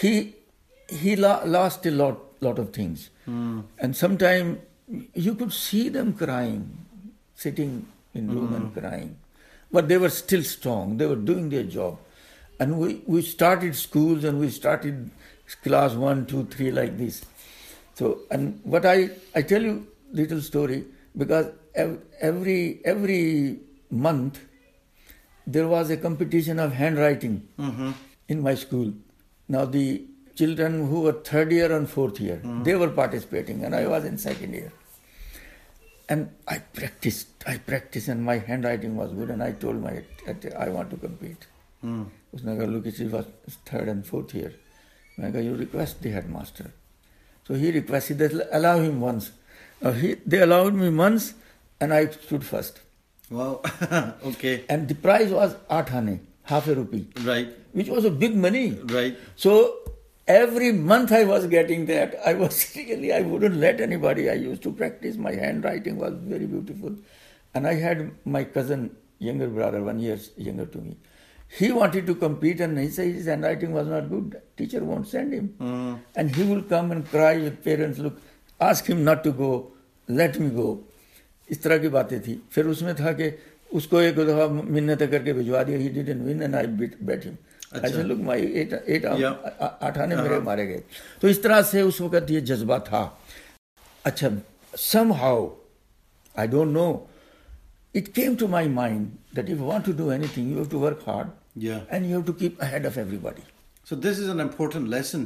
[0.00, 0.34] He
[0.88, 3.60] he lo- lost a lot lot of things, hmm.
[3.78, 4.60] and sometime
[5.14, 6.86] you could see them crying,
[7.34, 8.78] sitting in room and hmm.
[8.80, 9.16] crying,
[9.72, 10.98] but they were still strong.
[10.98, 11.98] They were doing their job,
[12.60, 15.10] and we we started schools and we started
[15.62, 17.24] class one, two, three like this.
[17.94, 20.84] So, and what I, I tell you little story
[21.16, 24.40] because ev- every every month
[25.46, 27.92] there was a competition of handwriting mm-hmm.
[28.28, 28.92] in my school.
[29.48, 30.04] Now the
[30.34, 32.62] children who were third year and fourth year, mm-hmm.
[32.64, 34.72] they were participating, and I was in second year.
[36.08, 39.28] And I practiced, I practiced, and my handwriting was good.
[39.28, 40.02] And I told my,
[40.56, 41.46] I want to compete.
[41.84, 42.06] Mm.
[42.34, 43.26] Usnagar Lukichi was
[43.64, 44.52] third and fourth year.
[45.16, 46.72] Naga, you request the headmaster.
[47.48, 49.32] So he requested that allow him once.
[49.80, 51.34] Now he, they allowed me once,
[51.80, 52.80] and I stood first.
[53.30, 53.60] Wow.
[54.24, 54.64] okay.
[54.68, 57.48] And the prize was athane, half a rupee, Right.
[57.72, 58.78] which was a big money.
[58.84, 59.16] Right.
[59.34, 59.74] So
[60.28, 62.16] every month I was getting that.
[62.24, 64.30] I was really, I wouldn't let anybody.
[64.30, 65.16] I used to practice.
[65.16, 66.94] My handwriting was very beautiful.
[67.54, 70.96] And I had my cousin, younger brother, one year younger to me.
[71.48, 74.40] He wanted to compete and he said his handwriting was not good.
[74.56, 75.54] Teacher won't send him.
[75.60, 76.00] Mm.
[76.16, 78.20] And he will come and cry with parents, look,
[78.60, 79.70] ask him not to go,
[80.08, 80.84] let me go.
[81.48, 83.30] اس طرح کی باتیں تھیں۔ پھر اس میں تھا کہ
[83.70, 86.66] اس کو ایک دفعہ منت کر کے بھجوا دیا۔ He didn't win and I
[87.00, 88.28] beat ہم
[89.58, 90.80] آٹھ آنے میرے مارے گئے۔
[91.20, 93.08] تو اس طرح سے اس وقت یہ جذبہ تھا۔
[94.04, 94.28] اچھا
[95.12, 95.46] somehow
[96.34, 96.92] I don't know
[97.94, 101.00] it came to my mind that you want to do anything you have to work
[101.06, 101.26] hard
[101.88, 103.42] and you have to keep head of everybody
[103.88, 105.24] so this is an important lesson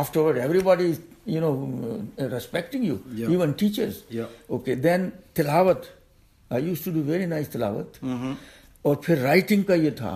[0.00, 1.00] afterward everybody is,
[1.34, 1.52] you know,
[2.24, 3.30] uh, respecting you, Yeah.
[3.36, 4.02] even teachers.
[4.16, 4.26] Yeah.
[4.58, 5.88] Okay, then tilawat.
[6.50, 8.00] I used to do very nice tilawat.
[8.86, 10.10] और फिर writing का ये था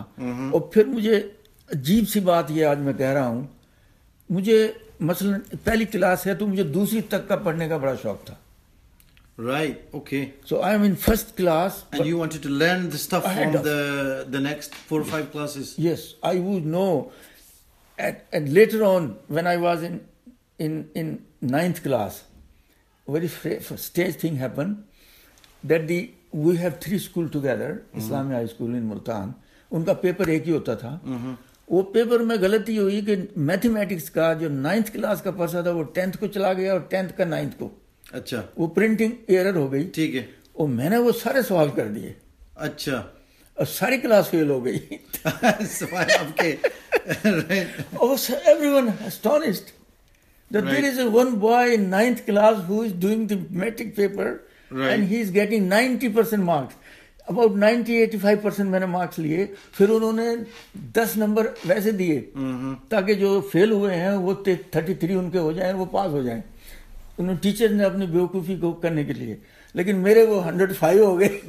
[0.54, 1.16] और फिर मुझे
[1.74, 3.48] अजीब सी बात ये आज मैं कह रहा हूँ
[4.30, 4.58] मुझे
[5.10, 8.38] मसलन पहली क्लास है तो मुझे दूसरी तक का पढ़ने का बड़ा शौक था
[9.38, 9.76] Right.
[9.98, 10.22] Okay.
[10.48, 13.56] So I am in first class And you wanted to learn the stuff Ahead from
[13.60, 15.70] of- the the next four or five classes.
[15.84, 16.90] Yes, I would know.
[17.98, 19.06] At, and later on,
[19.38, 19.96] when I was in
[20.59, 22.23] in, in ninth class,
[23.07, 24.83] very strange thing happened
[25.63, 29.31] that the we have three school together, Islami high school in Multan
[29.71, 30.97] ان کا paper ایک ہی ہوتا تھا
[31.67, 35.83] وہ paper میں غلطی ہوئی کہ mathematics کا جو نائنتھ کلاس کا پرسہ تھا وہ
[35.93, 37.69] ٹینتھ کو چلا گیا اور ٹینتھ کا نائنتھ کو
[38.13, 41.87] اچھا وہ پرنٹنگ ایرر ہو گئی ٹھیک ہے اور میں نے وہ سارے سوال کر
[41.87, 42.13] دیے
[42.67, 43.01] اچھا
[43.57, 44.79] اور ساری کلاس فیل ہو گئی
[47.95, 49.71] every one astonished
[50.51, 50.73] that right.
[50.73, 54.89] there is a one boy in ninth class who is doing the metric paper right.
[54.89, 56.75] and he is getting 90% marks.
[57.27, 59.45] About 90-85% میں نے مارکس لیے
[59.77, 60.25] پھر انہوں نے
[60.95, 62.19] دس نمبر ویسے دیے
[62.89, 66.21] تاکہ جو فیل ہوئے ہیں وہ تھرٹی تھری ان کے ہو جائیں وہ پاس ہو
[66.21, 66.41] جائیں
[67.17, 69.35] انہوں ٹیچر نے اپنی بیوقوفی کو کرنے کے لیے
[69.75, 71.39] لیکن میرے وہ ہنڈریڈ فائیو ہو گئے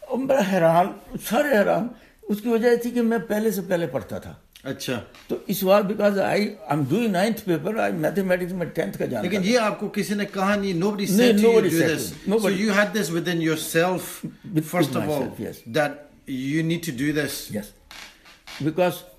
[0.00, 0.92] اور بڑا حیران
[1.28, 1.88] سارے حیران
[2.22, 5.82] اس کی وجہ تھی کہ میں پہلے سے پہلے پڑھتا تھا اچھا۔ تو اس بار
[5.82, 9.80] because I am do ninth paper I mathematics میں ٹینتھ کا جانتا لیکن یہ آپ
[9.80, 13.42] کو کسی نے کہا نہیں nobody set you this so you had this with in
[13.42, 14.20] nine self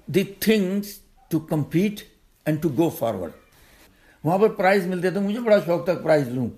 [0.06, 0.88] the things
[1.30, 2.00] to compete
[2.46, 3.32] and to go forward
[4.24, 6.50] وہاں پر پرائز ملتے تھے مجھے بڑا شوق تھا پرائز لوں۔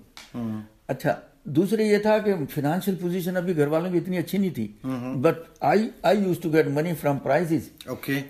[0.88, 1.14] اچھا
[1.44, 4.72] دوسرے یہ تھا کہ فائنانشیل پوزیشن ابھی گھر والوں کی اتنی اچھی نہیں تھی
[5.20, 5.90] but I
[6.24, 7.52] used to get money from prize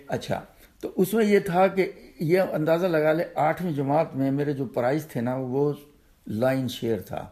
[0.08, 0.40] اچھا
[0.80, 4.64] تو اس میں یہ تھا کہ یہ اندازہ لگا لے آٹھویں جماعت میں میرے جو
[4.64, 5.72] پرائز تھے نا وہ
[6.26, 7.26] لائن شیئر تھا۔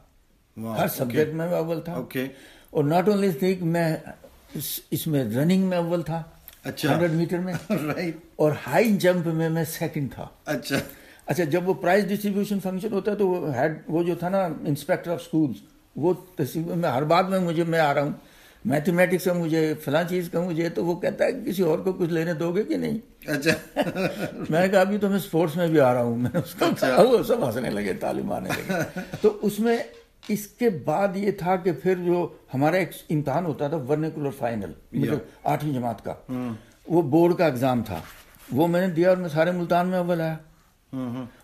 [0.57, 1.95] ہر سبجیکٹ میں اول تھا۔
[2.71, 3.97] اور ناٹ اونلی تھنک میں
[4.91, 6.23] اس میں رننگ میں اول تھا۔
[6.65, 7.55] اچھا۔ ہنڈریڈ میٹر میں۔
[8.37, 10.77] اور ہائی جمپ میں میں سیکنڈ تھا۔ اچھا۔
[11.27, 14.45] اچھا جب وہ پرائز ڈسٹریبیوشن فنکشن ہوتا ہے تو وہ ہیڈ وہ جو تھا نا
[14.45, 15.57] انسپیکٹر آف اسکولس
[15.97, 18.11] وہ تصویر میں ہر بات میں مجھے میں آ رہا ہوں۔
[18.65, 21.93] میتھمیٹکس میں مجھے فلاں چیز کا مجھے تو وہ کہتا ہے کہ کسی اور کو
[21.93, 23.81] کچھ لینے دو گے کہ نہیں؟ اچھا۔
[24.51, 26.65] میں نے کہا ابھی تو میں اسپورٹس میں بھی آ رہا ہوں۔ میں اس کو
[27.03, 29.77] وہ سب ہنسنے لگے تعلیم آنے لگے۔ تو اس میں
[30.29, 34.73] اس کے بعد یہ تھا کہ پھر جو ہمارا ایک امتحان ہوتا تھا ورنیکولر فائنل
[34.93, 36.15] مطلب آٹھویں جماعت کا۔
[36.89, 37.99] وہ بورڈ کا اگزام تھا۔
[38.53, 40.37] وہ میں نے دیا اور میں سارے ملتان میں اول آیا۔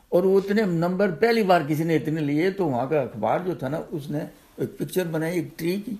[0.08, 3.54] اور وہ اتنے نمبر پہلی بار کسی نے اتنے لیے تو وہاں کا اخبار جو
[3.54, 4.18] تھا نا اس نے
[4.56, 5.94] ایک پکچر بنائی ایک ٹری کی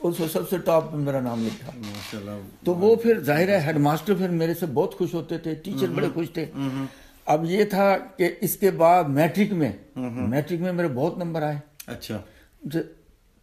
[0.00, 1.70] اس کو سب سے ٹاپ پہ میرا نام لکھا۔
[2.64, 5.86] تو وہ پھر ظاہر ہے ہیڈ ماسٹر پھر میرے سے بہت خوش ہوتے تھے ٹیچر
[5.86, 6.44] بڑے خوش تھے۔
[7.26, 9.72] اب یہ تھا کہ اس کے بعد میٹرک میں
[10.28, 12.18] میٹرک میں میرے بہت نمبر آئے۔ اچھا۔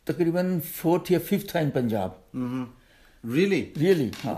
[0.04, 2.10] تقریباً فورتھ یا ففتھ تھا ان پنجاب۔
[3.34, 4.34] ریئلی ریئلی ہاں۔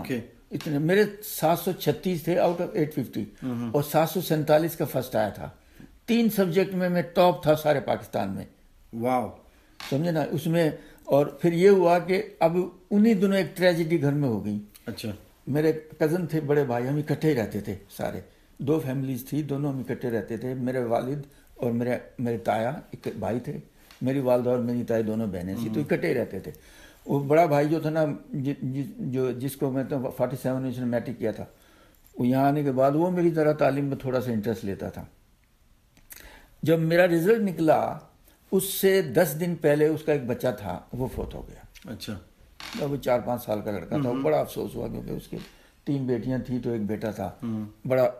[0.50, 3.24] اتنے میرے سات سو چھتیس تھے آؤٹ آف ایٹ ففٹی
[3.72, 5.50] اور سات سو سینتالیس کا فرسٹ آیا تھا۔
[6.06, 8.44] تین سبجیکٹ میں میں ٹاپ تھا سارے پاکستان میں۔
[8.92, 9.28] واو
[9.90, 10.70] سمجھے نا؟ اس میں
[11.04, 12.56] اور پھر یہ ہوا کہ اب
[12.90, 15.10] انہی دنوں ایک ٹریجڈی گھر میں ہو گئی۔ اچھا۔
[15.46, 18.20] میرے کزن تھے بڑے بھائی ہم اکٹھے ہی رہتے تھے سارے۔
[18.58, 21.22] دو فیملیز تھی دونوں ہم اکٹھے رہتے تھے۔ میرے والد
[21.54, 23.56] اور میرے میرے تایا ایک بھائی تھے۔
[24.02, 26.52] میری والدہ اور میری تایا دونوں بہنیں تھیں تو اکٹھے ہی رہتے تھے۔
[27.06, 30.66] وہ بڑا بھائی جو تھا نا جی، جی، جو جس کو میں تو فورٹی سیون
[30.66, 31.44] اس نے میٹرک کیا تھا
[32.18, 35.04] وہ یہاں آنے کے بعد وہ میری طرح تعلیم میں تھوڑا سا انٹرسٹ لیتا تھا۔
[36.62, 37.98] جب میرا رزلٹ نکلا
[38.52, 42.18] اس سے دس دن پہلے اس کا ایک بچہ تھا وہ فوت ہو گیا۔ اچھا۔
[42.80, 45.36] وہ چار پانچ سال کا لڑکا تھا بڑا افسوس ہوا کیونکہ اس کی
[45.84, 47.30] تین بیٹیاں تھیں تو ایک بیٹا تھا۔
[47.88, 48.10] بڑا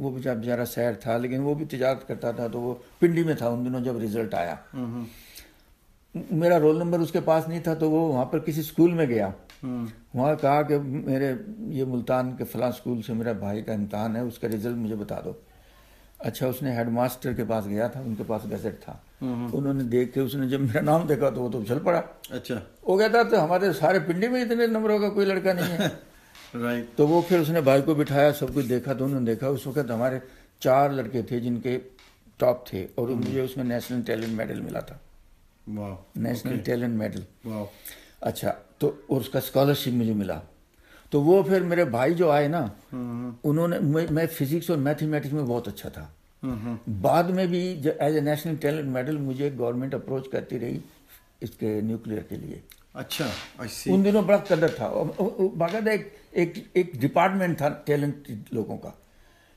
[0.00, 3.48] وہ بیچارہ سیر تھا لیکن وہ بھی تجارت کرتا تھا تو وہ پنڈی میں تھا
[3.48, 4.54] ان دنوں جب رزلٹ آیا۔
[6.14, 9.06] میرا رول نمبر اس کے پاس نہیں تھا تو وہ وہاں پر کسی اسکول میں
[9.06, 9.28] گیا۔
[10.14, 14.20] وہاں کہا کہ میرے یہ ملتان کے فلاں اسکول سے میرا بھائی کا امتحان ہے
[14.20, 15.32] اس کا ریزلٹ مجھے بتا دو۔
[16.18, 19.74] اچھا اس نے ہیڈ ماسٹر کے پاس گیا تھا ان کے پاس گزٹ تھا۔ انہوں
[19.74, 22.54] نے دیکھ کے اس نے جب میرا نام دیکھا تو وہ تو اچھل پڑا۔ اچھا۔
[22.82, 25.88] وہ کہتا تو ہمارے سارے پنڈی میں اتنے نمبروں کا کوئی لڑکا نہیں ہے۔
[26.96, 29.48] تو وہ پھر اس نے بھائی کو بٹھایا سب کچھ دیکھا تو انہوں نے دیکھا
[29.48, 30.18] اس وقت ہمارے
[30.60, 31.78] چار لڑکے تھے جن کے
[32.36, 34.96] ٹاپ تھے اور مجھے اس میں نیشنل ٹیلنٹ میڈل ملا تھا۔
[35.66, 37.48] نیشنل ٹیلنٹ میڈل
[38.20, 40.40] اچھا تو اور اس کا اسکالرشپ مجھے ملا۔
[41.10, 43.78] تو وہ پھر میرے بھائی جو آئے نا ہاں۔ انہوں نے
[44.10, 46.06] میں فزکس اور میتھمیٹکس میں بہت اچھا تھا۔
[46.42, 50.78] ہاں، ہاں۔ بعد میں بھی as a national talent medal مجھے گورنمنٹ اپروچ کرتی رہی
[51.40, 52.58] اس کے نیوکلیر کے لیے۔
[52.94, 53.26] اچھا
[53.86, 54.90] ان دنوں بڑا قدر تھا۔
[55.58, 55.90] باقاعدہ
[56.30, 58.90] ایک ایک ڈپارٹمنٹ تھا ٹیلنٹ لوگوں کا۔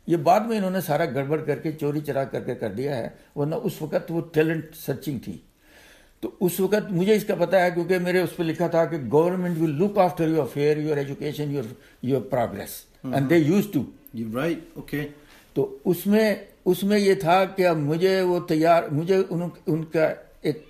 [0.08, 2.98] یہ بعد میں انہوں نے سارا گڑبڑ کر کے چوری چرا کر کے کر دیا
[2.98, 5.38] ہے ورنہ اس وقت وہ ٹیلنٹ سرچنگ تھی۔
[6.22, 8.98] تو اس وقت مجھے اس کا پتا ہے کیونکہ میرے اس پہ لکھا تھا کہ
[9.12, 11.64] government will look after your affair your education your
[12.02, 13.84] your progress and they used to
[14.36, 15.08] write okay
[15.54, 19.84] تو اس میں اس میں یہ تھا کہ اب مجھے وہ تیار مجھے ان, ان
[19.84, 20.06] کا
[20.42, 20.64] ایک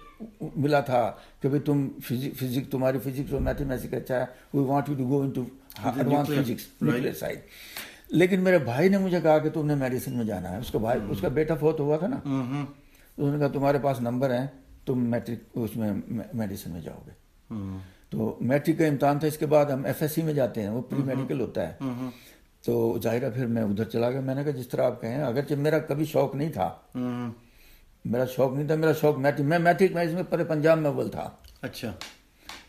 [0.55, 4.25] ملا تھا کہ بھائی تم فزک تمہاری فزکس اور میتھمیٹکس اچھا ہے.
[4.53, 5.43] We want you to go into
[5.85, 7.39] advance physics nuclear side
[8.09, 10.57] لیکن میرے بھائی نے مجھے کہا کہ تم نے میڈیسن میں جانا ہے.
[10.57, 12.19] اس کا بھائی اس کا بیٹا فوت ہوا تھا نا.
[12.27, 14.47] انہوں نے کہا تمہارے پاس نمبر ہیں.
[14.85, 15.91] تم میٹرک اس میں
[16.33, 17.11] میڈیسن میں جاؤ گے۔
[18.09, 20.69] تو میٹرک کا امتحان تھا اس کے بعد ہم ایف ایس سی میں جاتے ہیں
[20.69, 21.73] وہ پری میڈیکل ہوتا ہے۔
[22.65, 25.53] تو ظاہرہ پھر میں ادھر چلا گیا۔ میں نے کہا جس طرح آپ کہیں اگرچہ
[25.53, 26.77] میرا کبھی شوق نہیں تھا۔
[28.05, 30.89] میرا شوق نہیں تھا میرا شوق میٹرک میں میٹرک میں اس میں پرے پنجاب میں
[30.89, 31.29] اول تھا۔
[31.61, 31.91] اچھا۔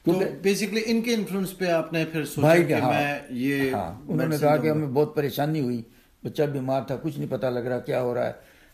[0.05, 4.01] تو بیسکلی ان کے انفلوئنس پہ آپ نے پھر سوچا کہ ہاں۔ میں یہ ہاں۔
[4.09, 5.83] انہوں نے کہا کہ ہمیں بہت پریشانی ہوئی۔
[6.25, 8.33] بچہ بیمار تھا کچھ نہیں پتہ لگ رہا کیا ہو رہا ہے؟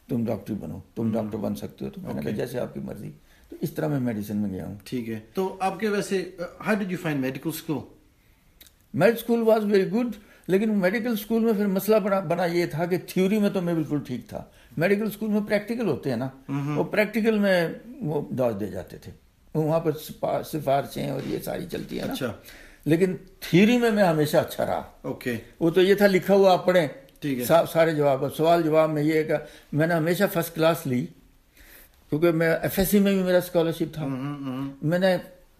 [0.08, 2.80] تم ڈاکٹر بنو تم ڈاکٹر بن سکتے ہو۔ تو میں نے کہا جیسے آپ کی
[2.80, 3.10] مرضی۔
[3.52, 6.30] تو اس طرح میں میڈیسن میں گیا ہوں۔ ٹھیک ہے۔ تو آپ کے ویسے
[6.66, 7.78] how did you find medical school
[8.94, 10.06] med school was very good
[10.46, 13.74] لیکن میڈیکل اسکول میں پھر مسئلہ بنا بنا یہ تھا کہ تھیوری میں تو میں
[13.74, 14.44] بالکل ٹھیک تھا۔
[14.76, 16.28] میڈیکل اسکول میں پریکٹیکل ہوتے ہیں نا
[16.76, 17.68] وہ پریکٹیکل میں
[18.00, 19.12] وہ دور دے جاتے تھے۔
[19.54, 19.92] وہاں پر
[20.44, 22.32] سفارشیں اور یہ ساری چلتی ہیں اچھا۔
[22.84, 26.66] لیکن تھیوری میں میں ہمیشہ اچھا رہا۔ اوکے وہ تو یہ تھا لکھا ہوا آپ
[26.66, 26.88] پڑھیں۔
[27.72, 29.34] سارے جواب سوال جواب میں یہ کہ
[29.72, 31.06] میں نے ہمیشہ فرسٹ کلاس لی۔
[32.11, 35.15] क्योंकि मैं एफएससी में भी मेरा स्कॉलरशिप था मैंने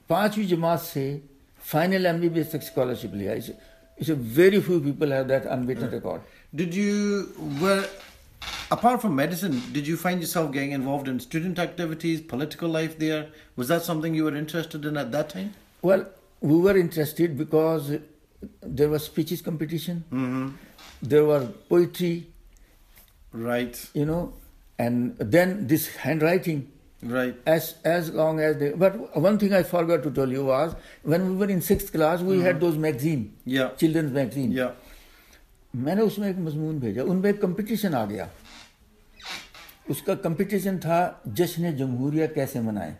[0.09, 1.05] पांचवी जमात से
[1.71, 3.57] फाइनल एमबीबीएस तक स्कॉलरशिप लिया इसे
[4.01, 6.99] इसे very few people have that unbeaten record Did you
[7.61, 7.83] were
[8.71, 13.27] apart from medicine, did you find yourself getting involved in student activities, political life there?
[13.57, 15.53] Was that something you were interested in at that time?
[15.81, 16.05] Well,
[16.41, 17.91] we were interested because
[18.61, 20.57] there was speeches competition,
[21.01, 22.27] there were poetry,
[23.33, 24.33] Right, you know,
[24.78, 26.70] and then this handwriting.
[27.02, 27.34] Right.
[27.46, 28.70] As as long as they.
[28.72, 32.20] But one thing I forgot to tell you was when we were in sixth class,
[32.20, 32.44] we mm-hmm.
[32.44, 33.36] had those magazine.
[33.44, 33.70] Yeah.
[33.76, 34.52] Children's magazine.
[34.52, 34.72] Yeah.
[35.74, 38.24] میں نے اس میں ایک مضمون بھیجا ان میں ایک competition آ گیا
[39.88, 40.98] اس کا کمپٹیشن تھا
[41.34, 42.92] جشن جمہوریہ کیسے منائیں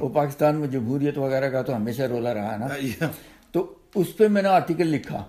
[0.00, 3.08] وہ پاکستان میں جمہوریت وغیرہ کا تو ہمیشہ رولا رہا نا
[3.52, 5.24] تو اس پہ میں نے آرٹیکل لکھا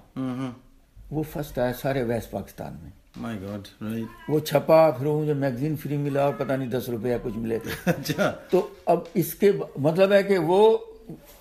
[1.12, 3.84] وہ فرسٹ آیا سارے ویسٹ پاکستان میں مائی گاڈ
[4.30, 7.38] وہ چھپا پھر وہ مجھے میگزین فری ملا اور پتہ نہیں دس روپے یا کچھ
[7.38, 10.78] ملے اچھا۔ تو اب اس کے مطلب ہے کہ وہ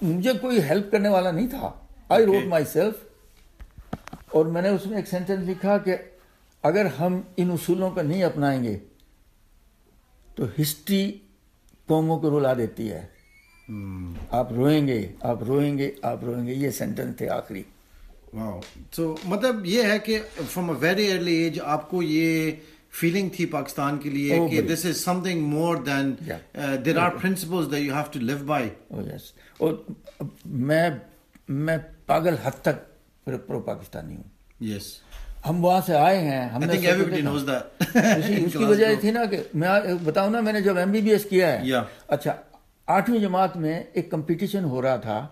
[0.03, 1.73] مجھے کوئی ہیلپ کرنے والا نہیں تھا۔
[2.09, 2.95] آئی روٹ مائی سیلف
[4.31, 5.97] اور میں نے اس میں ایک سینٹینس لکھا کہ
[6.63, 8.79] اگر ہم ان اصولوں کو نہیں اپنائیں گے
[10.35, 11.19] تو ہسٹری
[11.87, 13.07] قوموں کو رلا دیتی ہے۔
[13.73, 14.13] hmm.
[14.31, 17.63] آپ روئیں گے آپ روئیں گے آپ روئیں گے۔ یہ سینٹینس تھے آخری۔
[18.91, 20.19] تو مطلب یہ ہے کہ
[20.51, 22.51] from a very early age آپ کو یہ
[22.91, 26.15] فیلنگ تھی پاکستان کے لیے oh, کہ this is something more than
[26.85, 28.69] there are principle you have to live by
[29.59, 29.73] اور
[30.47, 30.91] میں
[31.49, 31.77] میں
[32.07, 32.89] پاگل حد تک
[33.25, 34.23] پرو پاکستانی ہوں.
[34.61, 34.83] یس
[35.49, 36.49] ہم وہاں سے آئے ہیں.
[36.49, 37.35] ہم نے ہاں.
[37.95, 39.69] اس کی وجہ یہ تھی نا کہ میں
[40.05, 41.73] بتاؤں نا میں نے جب ایم بی بی ایس کیا ہے.
[42.09, 42.33] اچھا
[42.87, 45.27] آٹھویں جماعت میں ایک کمپٹیشن ہو رہا تھا.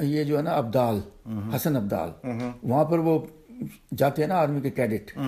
[0.00, 1.00] یہ جو ہے نا ابدال
[1.56, 2.10] حسن ابدال
[2.62, 3.26] وہاں پر وہ
[3.96, 5.18] جاتے ہیں نا آرمی کے کیڈٹ۔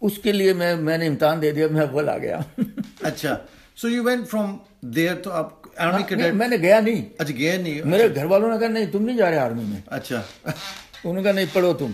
[0.00, 2.40] اس کے لیے میں میں نے امتحان دے دیا میں اول آ گیا۔
[3.02, 3.36] اچھا۔
[3.76, 7.34] So you went from there تو آپ آرمی ہاں، کے میں نے گیا نہیں۔ اچھا
[7.34, 10.22] گیا نہیں۔ میرے گھر والوں نے کہا نہیں تم نہیں جا رہے آرمی میں۔ اچھا۔
[10.44, 11.90] انہوں نے کہا نہیں پڑھو تم۔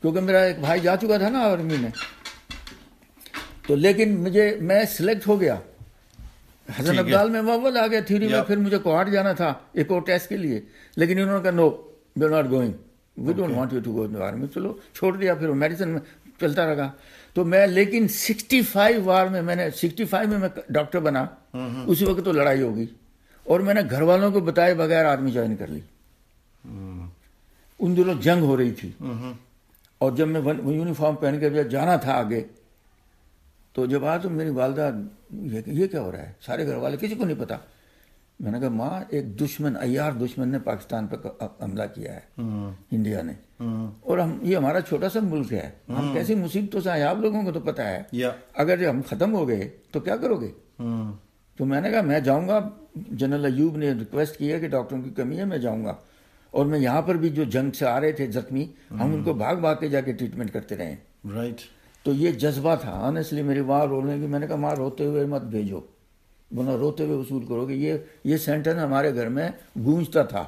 [0.00, 1.90] کیونکہ میرا ایک بھائی جا چکا تھا نا آرمی میں۔
[3.66, 5.56] تو لیکن مجھے میں سلیکٹ ہو گیا۔
[6.68, 10.00] حسن عبدال میں اول آ گیا تھیوری میں پھر مجھے کوہاٹ جانا تھا ایک اور
[10.02, 10.60] ٹیسٹ کے لیے۔
[10.96, 11.70] لیکن انہوں نے کہا no
[12.16, 12.72] we are not going
[13.16, 16.00] we don't want you to go army چلو چھوڑ دیا پھر میڈیسن میں
[16.40, 16.90] چلتا رہا۔
[17.34, 21.24] تو میں لیکن سکسٹی فائیو وار میں میں نے سکسٹی فائیو میں میں ڈاکٹر بنا۔
[21.86, 22.86] اسی وقت تو لڑائی ہوگی۔
[23.44, 25.80] اور میں نے گھر والوں کو بتائے بغیر آرمی جوائن کر لی۔
[27.78, 28.90] ان دنوں جنگ ہو رہی تھی۔
[29.98, 30.40] اور جب میں
[30.74, 32.44] یونیفارم پہن کے جانا تھا آگے
[33.72, 34.90] تو جب آیا تو میری والدہ
[35.30, 37.56] یہ یہ کیا ہو رہا ہے؟ سارے گھر والے کسی کو نہیں پتا۔
[38.40, 42.72] میں نے کہا ماں ایک دشمن ایار دشمن نے پاکستان پہ حملہ کیا ہے۔ ہاں۔
[42.90, 46.80] انڈیا نے۔ ہاں۔ اور ہم یہ ہمارا چھوٹا سا ملک ہے۔ ہم ہاں۔ کیسی مصیبتوں
[46.80, 48.02] سے آئے آپ لوگوں کو تو پتا ہے۔
[48.54, 50.50] اگر ہم ختم ہو گئے تو کیا کرو گے؟
[51.56, 55.10] تو میں نے کہا میں جاؤں گا۔ جنرل ایوب نے ریکویسٹ کیا کہ ڈاکٹروں کی
[55.10, 55.94] کمی ہے میں جاؤں گا۔
[56.50, 59.32] اور میں یہاں پر بھی جو جنگ سے آ رہے تھے زخمی ہم ان کو
[59.32, 60.96] بھاگ بھاگ کے جا کے ٹریٹمنٹ کرتے رہے۔
[61.34, 61.60] رائٹ
[62.06, 65.24] تو یہ جذبہ تھا آنےسٹلی میری ماں رونے کی میں نے کہا ماں روتے ہوئے
[65.26, 65.80] مت بھیجو۔
[66.50, 69.48] بنا روتے ہوئے وصول کرو کہ یہ یہ سینٹنس ہمارے گھر میں
[69.84, 70.44] گونجتا تھا۔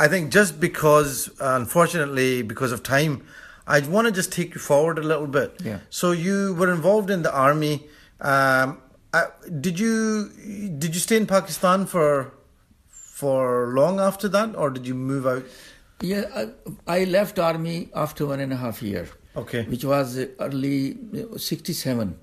[0.00, 3.16] I think just because unfortunately because of time
[3.66, 5.36] I want just take you forward
[5.92, 7.76] so you were involved in the army
[9.48, 9.94] did you
[10.78, 12.22] did you stay in Pakistan for
[13.14, 16.02] for long after that اور did you move out
[16.86, 19.04] I left army after one and half year
[19.36, 19.64] Okay.
[19.64, 20.96] Which was early
[21.32, 22.16] uh, 67.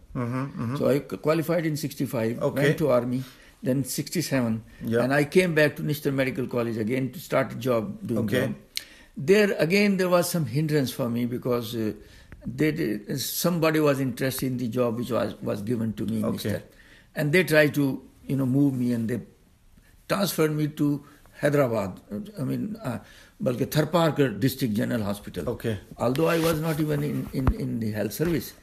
[0.78, 2.62] So I qualified in 65, Okay.
[2.64, 3.24] went to army,
[3.64, 4.64] then 67.
[4.86, 5.02] Yeah.
[5.04, 8.42] And I came back to Nishtar Medical College again to start a job doing Okay.
[8.48, 8.56] job.
[9.18, 11.92] There again, there was some hindrance for me because uh,
[12.46, 16.26] they did, somebody was interested in the job which was, was given to me in
[16.26, 16.50] Okay.
[16.50, 16.62] Nishtar.
[17.16, 19.20] And they tried to, you know, move me and they
[20.08, 21.04] transferred me to
[21.42, 22.00] Hyderabad.
[22.40, 23.00] I mean, uh,
[23.43, 25.49] Balki Tharparkar District General Hospital.
[25.51, 25.79] Okay.
[25.99, 28.55] Although I was not even in, in, in the health service,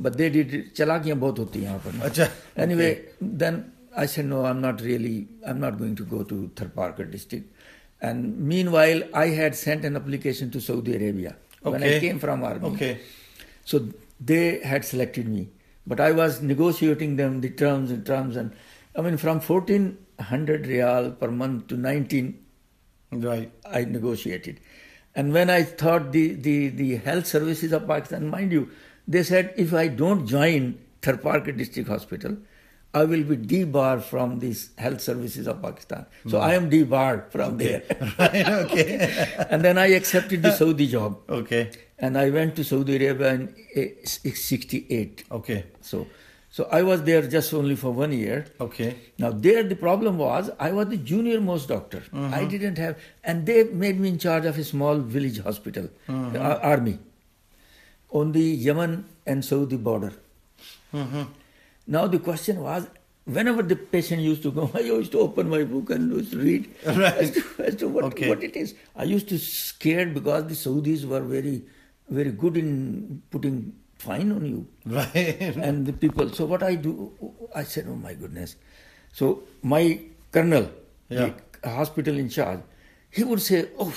[0.00, 4.44] but they did चलाकियां बहुत होती हैं यहाँ पर अच्छा, Anyway, then I said no,
[4.46, 7.46] I'm not really, I'm not going to go to Tharparkar District.
[8.00, 12.00] And meanwhile, I had sent an application to Saudi Arabia when I Okay.
[12.00, 12.68] came from army.
[12.70, 13.00] Okay.
[13.64, 13.86] So
[14.18, 15.50] they had selected me,
[15.86, 18.52] but I was negotiating them the terms and terms, and
[18.96, 22.32] I mean from 1400 real per month to 19,
[23.11, 23.51] Right.
[23.65, 24.59] I negotiated.
[25.15, 28.69] And when I thought the, the, the health services of Pakistan, mind you,
[29.07, 32.37] they said if I don't join Tharparkar District Hospital,
[32.93, 36.05] I will be debarred from these health services of Pakistan.
[36.27, 37.83] So I am debarred from there.
[38.19, 38.47] Right.
[38.47, 39.35] Okay.
[39.49, 41.19] and then I accepted the Saudi job.
[41.29, 41.71] okay.
[41.99, 45.23] And I went to Saudi Arabia in eh, 68.
[45.31, 45.65] Okay.
[45.81, 46.07] So,
[46.49, 48.45] so I was there just only for one year.
[48.59, 48.95] Okay.
[49.19, 51.99] Now there the problem was I was the junior most doctor.
[51.99, 52.33] Mm-hmm.
[52.33, 56.35] I didn't have, and they made me in charge of a small village hospital, mm-hmm.
[56.35, 56.99] uh, army,
[58.09, 60.13] on the Yemen and Saudi border.
[60.93, 61.23] Mm-hmm.
[61.87, 62.87] Now the question was,
[63.25, 66.37] whenever the patient used to go, I used to open my book and used to
[66.37, 67.13] read Right.
[67.13, 68.29] as to, as to what, Okay.
[68.29, 68.73] what it is.
[68.95, 71.63] I used to scared because the Saudis were very,
[72.09, 75.15] very good in putting fine on you Right.
[75.67, 76.29] and the people.
[76.31, 77.11] So what I do,
[77.55, 78.55] I said, oh my goodness.
[79.13, 79.99] So my
[80.31, 80.69] colonel,
[81.09, 81.31] Yeah.
[81.61, 82.59] the hospital in charge,
[83.11, 83.93] he would say, oh,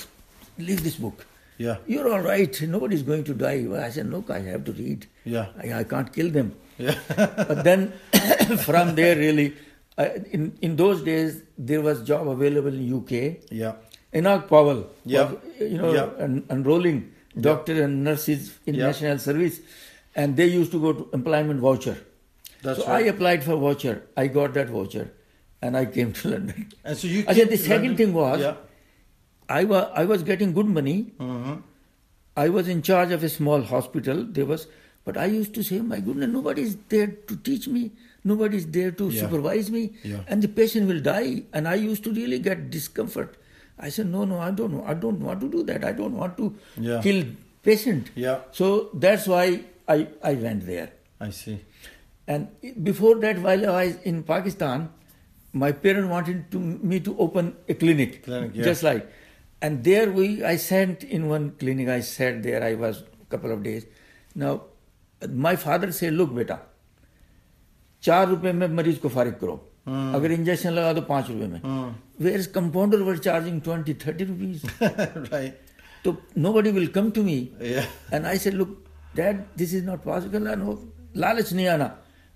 [0.57, 1.25] leave this book.
[1.57, 1.77] Yeah.
[1.85, 2.59] You're all right.
[2.63, 3.65] Nobody's going to die.
[3.67, 5.05] Well, I said, look, I have to read.
[5.25, 5.47] Yeah.
[5.61, 6.55] I, I can't kill them.
[6.79, 6.95] Yeah.
[7.15, 7.93] but then
[8.65, 9.53] from there, really,
[9.97, 13.43] I, in, in those days, there was job available in UK.
[13.51, 13.73] yeah.
[14.13, 15.31] Enoch Powell Yeah.
[15.31, 16.09] was, you know, Yeah.
[16.23, 18.87] en- enrolling doctor and nurses in Yeah.
[18.87, 19.59] national service,
[20.15, 21.97] and they used to go to employment voucher.
[22.61, 23.05] That's so right.
[23.05, 24.03] I applied for voucher.
[24.17, 25.11] I got that voucher,
[25.61, 26.71] and I came to London.
[26.83, 27.23] And so you.
[27.27, 28.55] I said the second London- thing was Yeah.
[29.49, 31.55] I was I was getting good money, Mm-hmm.
[32.37, 34.23] I was in charge of a small hospital.
[34.23, 34.67] There was,
[35.03, 37.91] but I used to say, my goodness, nobody is there to teach me.
[38.23, 39.21] Nobody is there to Yeah.
[39.21, 40.21] supervise me, Yeah.
[40.27, 41.43] and the patient will die.
[41.51, 43.35] And I used to really get discomfort.
[43.79, 44.83] I said, no, no, I don't know.
[44.87, 45.83] I don't want to do that.
[45.83, 46.53] I don't want to
[47.01, 47.23] kill
[47.63, 48.11] patient.
[48.15, 48.39] Yeah.
[48.51, 49.45] So that's why
[49.90, 50.90] I, I went there.
[51.20, 51.60] I see.
[52.28, 52.48] And
[52.82, 54.88] before that, while I was in Pakistan,
[55.52, 58.64] my parents wanted to, me to open a clinic, Clinic, yeah.
[58.64, 59.10] just like.
[59.62, 61.88] And there we, I sat in one clinic.
[61.88, 62.62] I sat there.
[62.62, 63.86] I was a couple of days.
[64.34, 64.64] Now,
[65.46, 66.58] my father said, "Look, beta,
[68.02, 69.54] चार रुपए में मरीज को फारिग करो
[69.88, 71.60] अगर injection लगा तो पांच रुपए में
[72.20, 74.62] where is compounder were charging twenty thirty rupees
[75.32, 75.52] right.
[76.04, 78.14] तो no buddy will come to me Yeah.
[78.14, 78.84] And I से look
[79.15, 80.47] dad this is not possible
[81.15, 81.87] لالچ نہیں آنا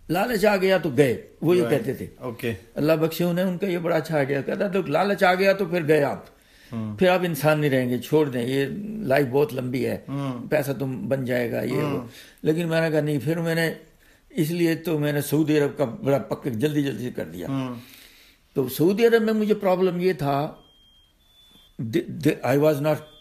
[0.10, 3.78] لالچ آ گیا تو گئے وہ یہ کہتے تھے اللہ بخشے انہیں ان کا یہ
[3.78, 6.26] بڑا اچھا آئیڈیا کہتا تو لالچ آ گیا تو پھر گئے آپ
[6.72, 8.66] پھر آپ انسان نہیں رہیں گے چھوڑ دیں یہ
[9.08, 9.98] لائف بہت لمبی ہے
[10.50, 11.98] پیسہ تم بن جائے گا یہ
[12.42, 13.74] لیکن میں نے کہا نہیں پھر میں نے
[14.32, 17.48] اس لیے تو میں نے سعودی عرب کا بڑا پکا جلدی جلدی کر دیا
[18.56, 20.38] تو سعودی عرب میں مجھے پرابلم یہ تھا
[22.42, 23.15] آئی واز ناٹ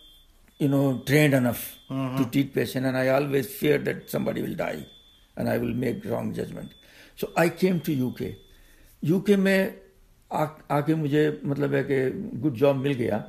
[12.94, 13.20] گیا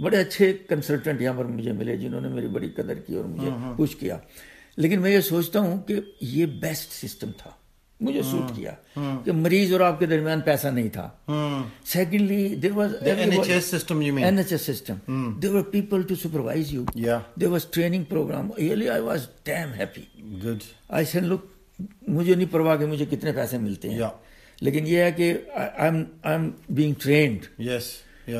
[0.00, 0.52] بڑے اچھے
[1.72, 3.24] ملے جنہوں نے میری بڑی قدر کی اور
[5.08, 7.50] یہ سوچتا ہوں کہ یہ بیسٹ سسٹم تھا
[8.00, 8.72] مجھے سوٹ کیا
[9.24, 11.08] کہ مریض اور آپ کے درمیان پیسہ نہیں تھا۔
[11.84, 16.02] Secondly there was H S system you mean N H S system there were people
[16.02, 16.84] to supervise you
[17.40, 20.02] there was training programme really I was damn happy
[20.44, 24.08] good I seen look مجھے نہیں پروا کہ مجھے کتنے پیسے ملتے ہیں.
[24.60, 27.92] لیکن یہ ہے کہ I am I am being trained yes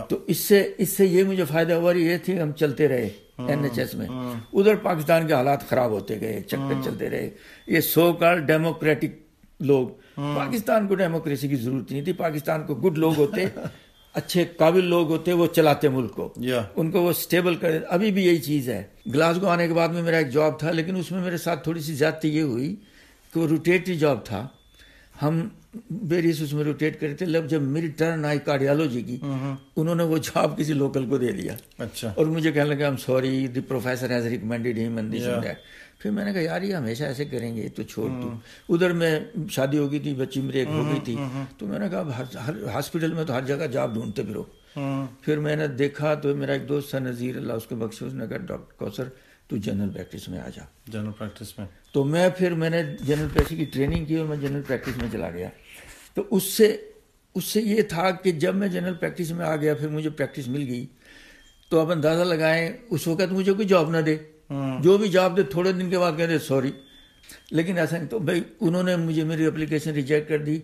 [0.09, 3.65] تو اس سے اس سے یہ مجھے فائدہ ہوا یہ تھی ہم چلتے رہے این
[3.65, 7.29] ایچ ایس میں۔ ادھر پاکستان کے حالات خراب ہوتے گئے چکر چلتے رہے۔
[7.67, 9.25] یہ سو کال ڈیموکریٹک
[9.61, 9.89] لوگ۔
[10.19, 13.45] ہاں۔ پاکستان کو ڈیموکریسی کی ضرورت نہیں تھی پاکستان کو گڈ لوگ ہوتے
[14.15, 16.63] اچھے قابل لوگ ہوتے وہ چلاتے ملک کو۔ Yeah.
[16.77, 18.83] ان کو وہ سٹیبل کرے۔ ابھی بھی یہی چیز ہے۔
[19.15, 21.81] گلاسگو آنے کے بعد میں میرا ایک جاب تھا لیکن اس میں میرے ساتھ تھوڑی
[21.81, 22.77] سی زیادتی یہ ہوئی
[23.35, 24.49] کہ وہ روٹیٹری جاب تھا۔
[25.23, 25.49] ہم
[25.91, 29.57] ویریس اس میں روٹیٹ کرے تھے لب جب میری ٹرن آئی کارڈیالوجی کی ہاں، ہاں۔
[29.77, 32.97] انہوں نے وہ جاب کسی لوکل کو دے دیا۔ اچھا۔ اور مجھے کہنے لگا ہم
[32.97, 35.57] sorry the professor has recommended him and this and that
[36.07, 38.39] پھر میں نے کہا یار یہ ہمیشہ ایسے کریں گے تو چھوڑ دوں
[38.69, 41.17] ادھر میں شادی ہو گئی تھی بچی میری ایک ہو گئی تھی
[41.59, 44.43] تو میں نے کہا اب ہر ہاسپٹل میں تو ہر جگہ جاب ڈھونڈتے پھرو.
[45.21, 48.13] پھر میں نے دیکھا تو میرا ایک دوست تھا نذیر اللہ اس کے بخش اس
[48.13, 49.05] نے کہا ڈاکٹر کوثر
[49.49, 50.65] تو جنرل پریکٹس میں آ جا.
[50.89, 54.37] جنرل پریکٹس میں۔ تو میں پھر میں نے جنرل پریکٹس کی ٹریننگ کی اور میں
[54.37, 55.49] جنرل پریکٹس میں چلا گیا۔
[56.15, 56.77] تو اس سے
[57.35, 60.49] اس سے یہ تھا کہ جب میں جنرل پریکٹس میں آ گیا پھر مجھے پریکٹس
[60.49, 60.87] مل گئی۔
[61.69, 64.17] تو آپ اندازہ لگائیں اس وقت مجھے کوئی جاب نہ دے۔
[64.51, 66.73] ہاں۔ جو بھی جاب دے تھوڑے دن کے بعد کہہ دے سوری۔
[67.51, 70.61] لیکن ایسا نہیں تو بھائی انہوں نے مجھے میری اپلیکیشن ریجیکٹ کر دی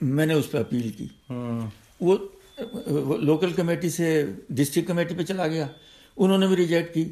[0.00, 1.70] میں نے اس پہ اپیل کی۔ ہاں۔
[2.00, 2.16] وہ
[3.18, 5.66] لوکل کمیٹی سے ڈسٹرکٹ کمیٹی پہ چلا گیا۔
[6.16, 7.04] انہوں نے بھی ریجیکٹ کی۔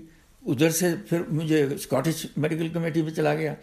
[0.46, 3.54] ادھر سے پھر مجھے اسکاٹش میڈیکل کمیٹی پہ چلا گیا۔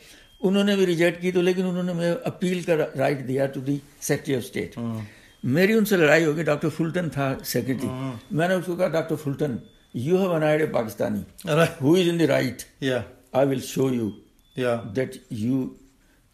[0.41, 3.59] انہوں نے بھی ریجیکٹ کی تو لیکن انہوں نے مجھے اپیل کا رائٹ دیا to
[3.59, 4.77] the secretary of state.
[4.77, 4.99] ہاں۔
[5.43, 7.89] میری ان سے لڑائی ہوگی ڈاکٹر فلٹن تھا سیکرٹری۔
[8.31, 9.55] میں نے اس کو کہا doctor Fulton
[9.93, 11.25] you have an idea Pakistani.
[11.45, 11.69] Right.
[11.79, 12.65] Who is in the right?
[12.79, 13.03] Yeah.
[13.33, 14.15] I will show you
[14.55, 14.81] yeah.
[14.93, 15.77] that you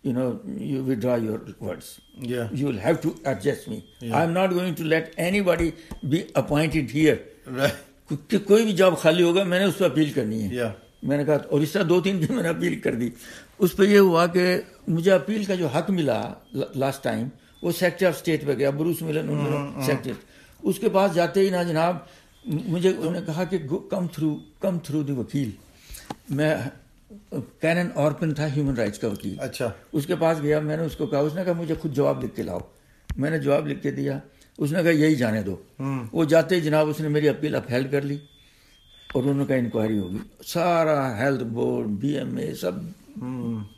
[0.03, 1.99] you know, you withdraw your words.
[2.17, 2.49] Yeah.
[2.51, 3.85] You will have to adjust me.
[3.99, 4.17] Yeah.
[4.17, 5.73] I'm not going to let anybody
[6.07, 7.19] be appointed here.
[7.45, 7.83] Right.
[8.29, 10.67] کہ کوئی بھی job خالی ہوگا میں نے اس پہ appeal کرنی ہے
[11.03, 13.09] میں نے کہا اور اس طرح دو تین دن میں نے اپیل کر دی
[13.59, 14.45] اس پہ یہ ہوا کہ
[14.87, 16.21] مجھے اپیل کا جو حق ملا
[16.53, 17.27] لاسٹ ٹائم
[17.63, 19.29] وہ سیکٹر آف اسٹیٹ پہ گیا بروس ملن
[19.85, 20.13] سیکٹری
[20.63, 21.97] اس کے پاس جاتے ہی نا جناب
[22.47, 23.57] مجھے انہوں نے کہا کہ
[23.89, 25.51] کم تھرو کم تھرو دی وکیل۔
[26.29, 26.55] میں
[27.61, 30.95] کینن اورپن تھا ہیومن رائٹس کا وکیل۔ اچھا۔ اس کے پاس گیا میں نے اس
[30.95, 32.59] کو کہا اس نے کہا مجھے خود جواب لکھ کے لاؤ۔
[33.17, 34.19] میں نے جواب لکھ کے دیا۔
[34.57, 37.87] اس نے کہا یہی جانے دو۔ وہ جاتے ہی جناب اس نے میری اپیل اپہیل
[37.87, 38.17] کر لی
[39.13, 42.71] اور انہوں نے کہا انکوائری ہوگی۔ سارا health board B M A سب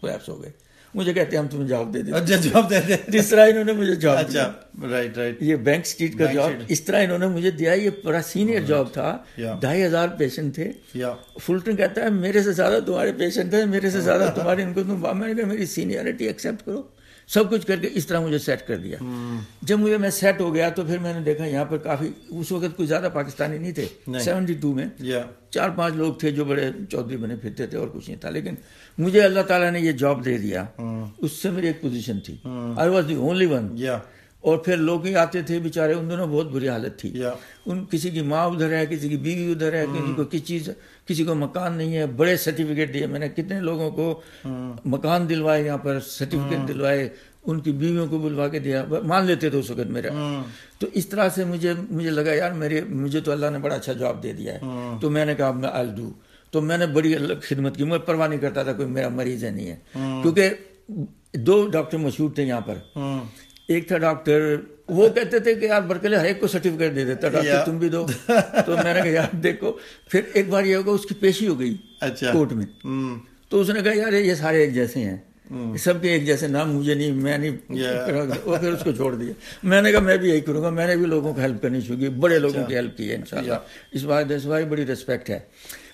[0.01, 0.51] پلیپس ہو گئے۔
[0.93, 3.63] مجھے کہتے ہیں ہم تمہیں جواب دے دیں اچھا جاب دے دیں جس طرح انہوں
[3.63, 4.51] نے مجھے جواب اچھا
[4.89, 8.21] رائٹ رائٹ یہ بینک سٹریٹ کا جواب اس طرح انہوں نے مجھے دیا۔ یہ بڑا
[8.21, 9.17] سینئر جواب تھا۔
[9.61, 10.71] ڈھائی ہزار پیشنٹ تھے۔
[11.41, 14.83] فلٹن کہتا ہے میرے سے زیادہ تمہارے پیشنٹ تھے میرے سے زیادہ تمہارے ان کو
[14.83, 16.81] تم میں نے کہا میری سینئرٹی ایکسیپٹ کرو۔
[17.33, 18.97] سب کچھ کر کے اس طرح مجھے سیٹ کر دیا۔
[19.61, 22.51] جب مجھے میں سیٹ ہو گیا تو پھر میں نے دیکھا یہاں پر کافی اس
[22.51, 23.85] وقت کوئی زیادہ پاکستانی نہیں تھے۔
[24.19, 24.85] سیونٹی ٹو میں۔
[25.49, 28.55] چار پانچ لوگ تھے جو بڑے چودھری بنے پھرتے تھے اور کچھ نہیں تھا۔ لیکن
[28.97, 32.37] مجھے اللہ تعالیٰ نے یہ جاب دے دیا۔ ہاں۔ اس سے میری ایک پوزیشن تھی۔
[32.77, 33.77] I was the only one
[34.41, 37.35] اور پھر لوگ ہی آتے تھے بیچارے ان دونوں بہت بری حالت تھی۔ Yeah.
[37.65, 40.15] ان کسی کی ماں ادھر ہے کسی کی بیوی ادھر ہے کسی hmm.
[40.15, 40.69] کو کس چیز
[41.05, 44.75] کسی کو مکان نہیں ہے۔ بڑے سرٹیفکیٹ دیے میں نے۔ کتنے لوگوں کو hmm.
[44.85, 46.67] مکان دلوائے یہاں پر سرٹیفکیٹ hmm.
[46.67, 47.09] دلوائے
[47.45, 50.41] ان کی بیویوں کو بلوا کے دیا۔ مان لیتے تھے اس وقت میرا۔
[50.79, 53.93] تو اس طرح سے مجھے مجھے لگا یار میرے مجھے تو اللہ نے بڑا اچھا
[53.93, 54.59] جواب دے دیا ہے۔
[55.01, 56.11] تو میں نے کہا میں آل ڈو
[56.51, 59.51] تو میں نے بڑی خدمت کی۔ میں پرواہ نہیں کرتا تھا کوئی میرا مریض ہے
[59.51, 60.49] نہیں ہے۔ کیونکہ
[61.33, 62.75] دو ڈاکٹر مشہور تھے یہاں پر۔
[63.69, 64.55] ایک تھا ڈاکٹر
[64.87, 67.89] وہ کہتے تھے کہ یار برکلے ہر ایک کو سرٹیفکیٹ دے دیتا ڈاکٹر تم بھی
[67.89, 68.05] دو۔
[68.65, 69.71] تو میں نے کہا یار دیکھو
[70.09, 72.65] پھر ایک بار یہ ہوگا اس کی پیشی ہو گئی اچھا۔ کورٹ میں۔
[73.49, 75.17] تو اس نے کہا یار یہ سارے ایک جیسے ہیں۔
[75.79, 77.57] سب کے ایک جیسے نام مجھے نہیں میں نہیں۔
[78.45, 80.87] وہ پھر اس کو چھوڑ دیا۔ میں نے کہا میں بھی یہی کروں گا۔ میں
[80.87, 83.53] نے بھی لوگوں کو ہیلپ کرنی شروع کی بڑے لوگوں کی ہیلپ کی ہے انشاءاللہ۔
[83.91, 85.39] اس بات اس بار بڑی ریسپیکٹ ہے۔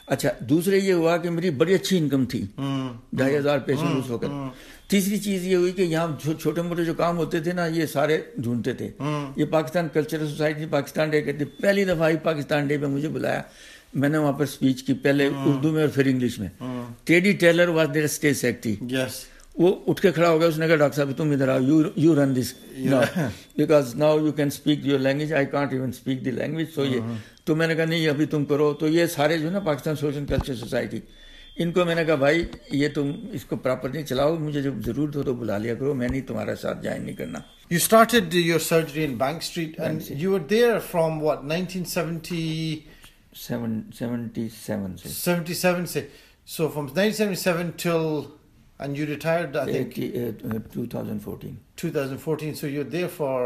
[0.07, 2.45] اچھا دوسرے یہ ہوا کہ میری بڑی اچھی انکم تھی۔
[3.13, 4.25] ڈھائی ہزار پیشنٹ اس وقت
[4.89, 6.07] تیسری چیز یہ ہوئی کہ یہاں
[6.39, 8.89] چھوٹے موٹے جو کام ہوتے تھے نا یہ سارے ڈھونڈتے تھے۔
[9.35, 13.41] یہ Pakistan cultural society Pakistan day کہتے پہلی دفعہ ہی پاکستان ڈے پہ مجھے بلایا۔
[13.93, 16.49] میں نے وہاں پر سپیچ کی پہلے اردو میں اور پھر انگلش میں۔
[17.03, 18.75] Teddy Taylor was there state secretary
[19.55, 21.59] وہ اٹھ کے کھڑا ہو گیا اس نے کہا ڈاکٹر صاحب تم ادھر آؤ
[21.95, 22.53] you run this
[23.57, 26.99] because now you can speak your language I can't even speak the language so یہ۔
[27.45, 29.95] تو میں نے کہا نہیں ابھی تم کرو۔ تو یہ سارے جو ہے نا پاکستان
[29.95, 30.99] سوشل کلچر سوسائٹی
[31.57, 34.79] ان کو میں نے کہا بھائی یہ تم اس کو پراپر نہیں چلاؤ مجھے جب
[34.85, 37.39] ضرورت ہو تو بلا لیا کرو میں نہیں تمہارے ساتھ جائن نہیں کرنا.
[37.71, 42.81] You started your surgery in Bank Street and you were there from what 1977
[43.35, 44.05] سے
[45.31, 46.07] 77 سے
[46.47, 48.19] so from 1977 till
[48.79, 53.41] and you retired I think 2014 2014 so you there for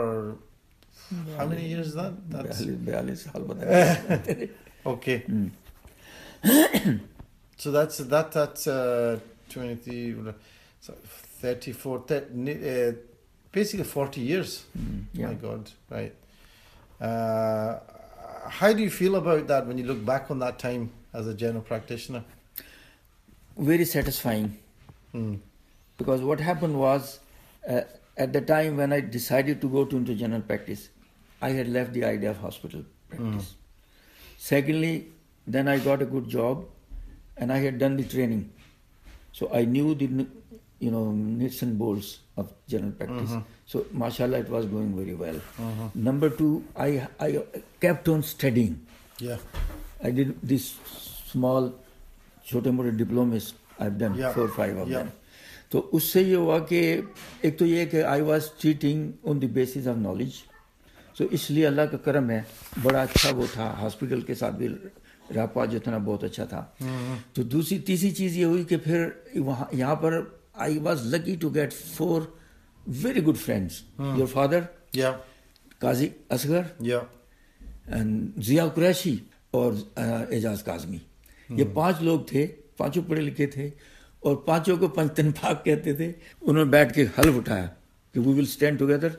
[1.38, 3.93] how many years that 42 سال بتایا
[4.84, 5.18] okay
[7.60, 10.16] so that's that that's uh, 20,
[10.82, 10.93] so
[11.41, 12.97] 34, that, uh,
[13.51, 14.66] basically 40 years.
[15.14, 15.28] yeah.
[15.28, 16.14] My God, right.
[17.01, 17.80] Uh,
[18.47, 21.34] how do you feel about that when you look back on that time as a
[21.34, 22.24] general practitioner?
[23.70, 24.45] very satisfying
[25.12, 25.32] Hmm.
[25.97, 27.20] because what happened was
[27.68, 27.82] uh,
[28.26, 30.88] at the time when I decided to go to into general practice,
[31.41, 33.49] I had left the idea of hospital practice.
[34.38, 35.07] Secondly,
[35.45, 36.64] then I got a good job,
[37.39, 38.43] and I had done the training,
[39.33, 40.31] so I knew the n-
[40.81, 43.35] you know nuts and bolts of general practice.
[43.67, 45.41] So, mashallah, it was going very well.
[46.09, 47.29] Number two, I I
[47.87, 48.75] kept on studying.
[49.29, 49.39] Yeah.
[50.03, 50.71] I did this
[51.33, 51.71] small
[52.51, 53.53] छोटे मोटे diplomas
[53.83, 54.33] I done Yeah.
[54.35, 54.99] Four five of Yeah.
[55.05, 55.11] Them
[55.73, 56.81] तो उससे ये हुआ कि
[57.49, 60.35] एक तो ये कि I was cheating on the basis of knowledge
[61.19, 62.45] so इसलिए अल्लाह का करम है
[62.85, 64.69] बड़ा अच्छा वो था हॉस्पिटल के साथ भी
[65.36, 66.66] راپا جو تھا نا بہت اچھا تھا۔
[67.34, 70.20] تو دوسری تیسری چیز یہ ہوئی کہ پھر وہاں یہاں پر
[70.66, 72.22] I was lucky to get four
[73.04, 73.82] very good friends
[74.18, 74.60] your father
[75.80, 79.16] Qazi Asghar and Zia Qureshi
[79.52, 80.98] اور اعجاز کاظمی۔
[81.50, 82.46] یہ پانچ لوگ تھے
[82.78, 83.70] پانچوں پڑھے لکھے تھے
[84.20, 86.12] اور پانچوں کو پنچ تن پاک کہتے تھے۔
[86.42, 87.68] انہوں نے بیٹھ کے حلف اٹھایا
[88.16, 89.10] کہ we will stand together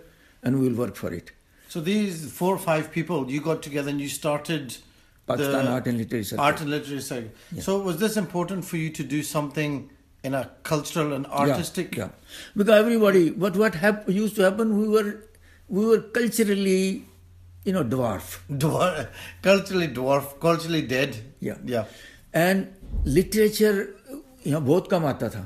[0.43, 1.31] and we will work for it
[1.69, 4.73] so these four five people you got together you started
[5.31, 6.45] Pakistan the Art and Literary Circle.
[6.45, 7.31] Art and Literary Circle.
[7.53, 7.63] Yeah.
[7.63, 9.77] So was this important for you to do something
[10.25, 11.97] in a cultural and artistic?
[11.97, 12.37] Yeah, yeah.
[12.57, 15.07] because everybody, what what hap- used to happen, we were
[15.71, 17.05] we were culturally,
[17.65, 18.35] you know, dwarf.
[18.67, 19.09] Dwarf,
[19.43, 21.17] culturally dwarf, culturally dead.
[21.41, 21.97] Yeah, yeah.
[22.35, 22.69] And
[23.19, 23.79] literature.
[24.45, 25.45] یہاں بہت کم آتا تھا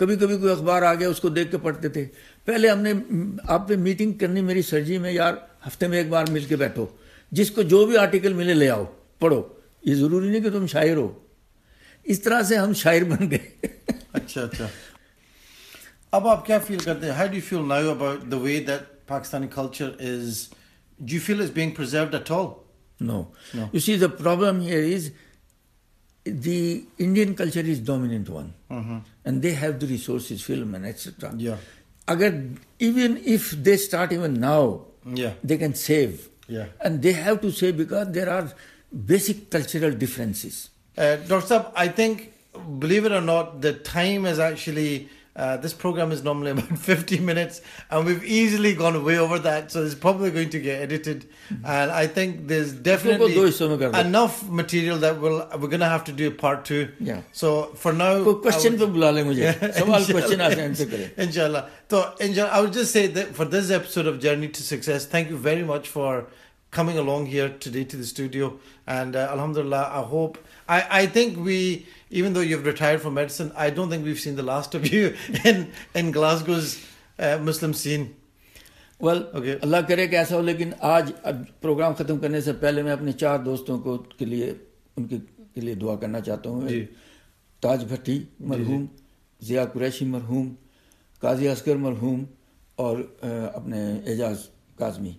[0.00, 2.04] کبھی کبھی کوئی اخبار آ گیا اس کو دیکھ کے پڑھتے تھے
[2.44, 2.92] پہلے ہم نے
[3.54, 5.34] آپ پہ میٹنگ کرنی میری سرجری میں یار
[5.66, 6.86] ہفتے میں ایک بار مل کے بیٹھو
[7.38, 8.84] جس کو جو بھی آرٹیکل ملے لے آؤ
[9.20, 9.42] پڑھو۔
[9.82, 11.18] یہ ضروری نہیں کہ تم شاعر ہو۔
[12.04, 13.66] اس طرح سے ہم شاعر بن گئے۔
[14.12, 14.66] اچھا اچھا۔
[16.12, 19.46] اب آپ کیا فیل کرتے ہیں؟ How do feel now about the way that Pakistani
[19.54, 20.48] culture is
[20.98, 22.46] do feel is being preserved at all
[23.00, 23.22] no
[23.72, 25.10] you see the problem here is
[26.26, 28.50] the Indian culture is dominant one
[29.24, 31.54] and they have the resources film and etcetera
[32.06, 32.30] اگر
[32.78, 34.78] even if they start even now
[35.42, 36.10] they can save
[36.48, 38.42] and they have to save because there are
[38.92, 40.70] basic cultural differences.
[40.96, 41.66] Uh, Dr.
[41.74, 42.32] I think,
[42.78, 45.08] believe it or not, the time is actually.
[45.36, 49.70] Uh, this program is normally about 50 minutes, and we've easily gone way over that,
[49.70, 51.24] so it's probably going to get edited.
[51.64, 53.38] And I think there's definitely
[54.00, 56.92] enough material that we'll, we're going to have to do a part two.
[56.98, 57.22] Yeah.
[57.32, 58.24] So for now.
[58.34, 59.38] Question would, bula le mujhe.
[59.62, 61.10] Yeah, question aaj answer.
[61.16, 61.70] Inshallah.
[61.88, 65.30] So inshallah, I would just say that for this episode of Journey to Success, thank
[65.30, 66.26] you very much for
[66.70, 68.58] coming along here today to the studio.
[68.86, 73.52] And uh, Alhamdulillah, I hope, I, I think we, even though you've retired from medicine,
[73.56, 75.14] I don't think we've seen the last of you
[75.44, 76.60] in, and الحمد للہ
[77.16, 78.04] فارمسنک سین
[79.00, 79.22] well
[79.62, 83.12] اللہ کرے کہ ایسا ہو لیکن آج اب programme ختم کرنے سے پہلے میں اپنے
[83.12, 84.54] چار دوستوں کو کے لیے
[84.96, 85.16] ان کے
[85.54, 86.86] لیے دعا کرنا چاہتا ہوں۔ جی۔
[87.60, 88.86] تاج بھٹی جی، جی۔ مرحوم
[89.40, 90.54] ضیاء قریشی مرحوم
[91.20, 92.24] قاضی اصغر مرحوم
[92.74, 92.98] اور
[93.54, 94.36] اپنے اعجاز
[94.78, 95.12] کاظمی۔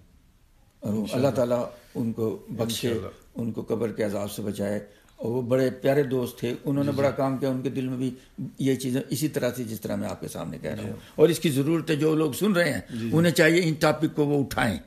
[0.81, 2.93] اللہ تعالیٰ ان کو بخشے
[3.35, 4.79] ان کو قبر کے عذاب سے بچائے۔
[5.15, 7.97] اور وہ بڑے پیارے دوست تھے انہوں نے بڑا کام کیا ان کے دل میں
[7.97, 8.11] بھی
[8.59, 11.29] یہ چیزیں اسی طرح سے جس طرح میں آپ کے سامنے کہہ رہا ہوں۔ اور
[11.29, 12.81] اس کی ضرورت ہے جو لوگ سن رہے ہیں
[13.13, 14.77] انہیں چاہیے ان ٹاپک کو وہ اٹھائیں۔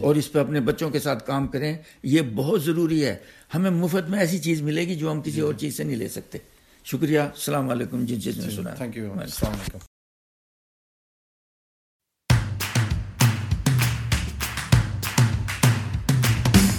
[0.00, 3.16] اور اس پہ اپنے بچوں کے ساتھ کام کریں۔ یہ بہت ضروری ہے۔
[3.54, 6.08] ہمیں مفت میں ایسی چیز ملے گی جو ہم کسی اور چیز سے نہیں لے
[6.08, 6.38] سکتے۔
[6.84, 9.78] شکریہ۔ السلام علیکم۔ جس جس نے سنا تھینک یو السلام علیکم۔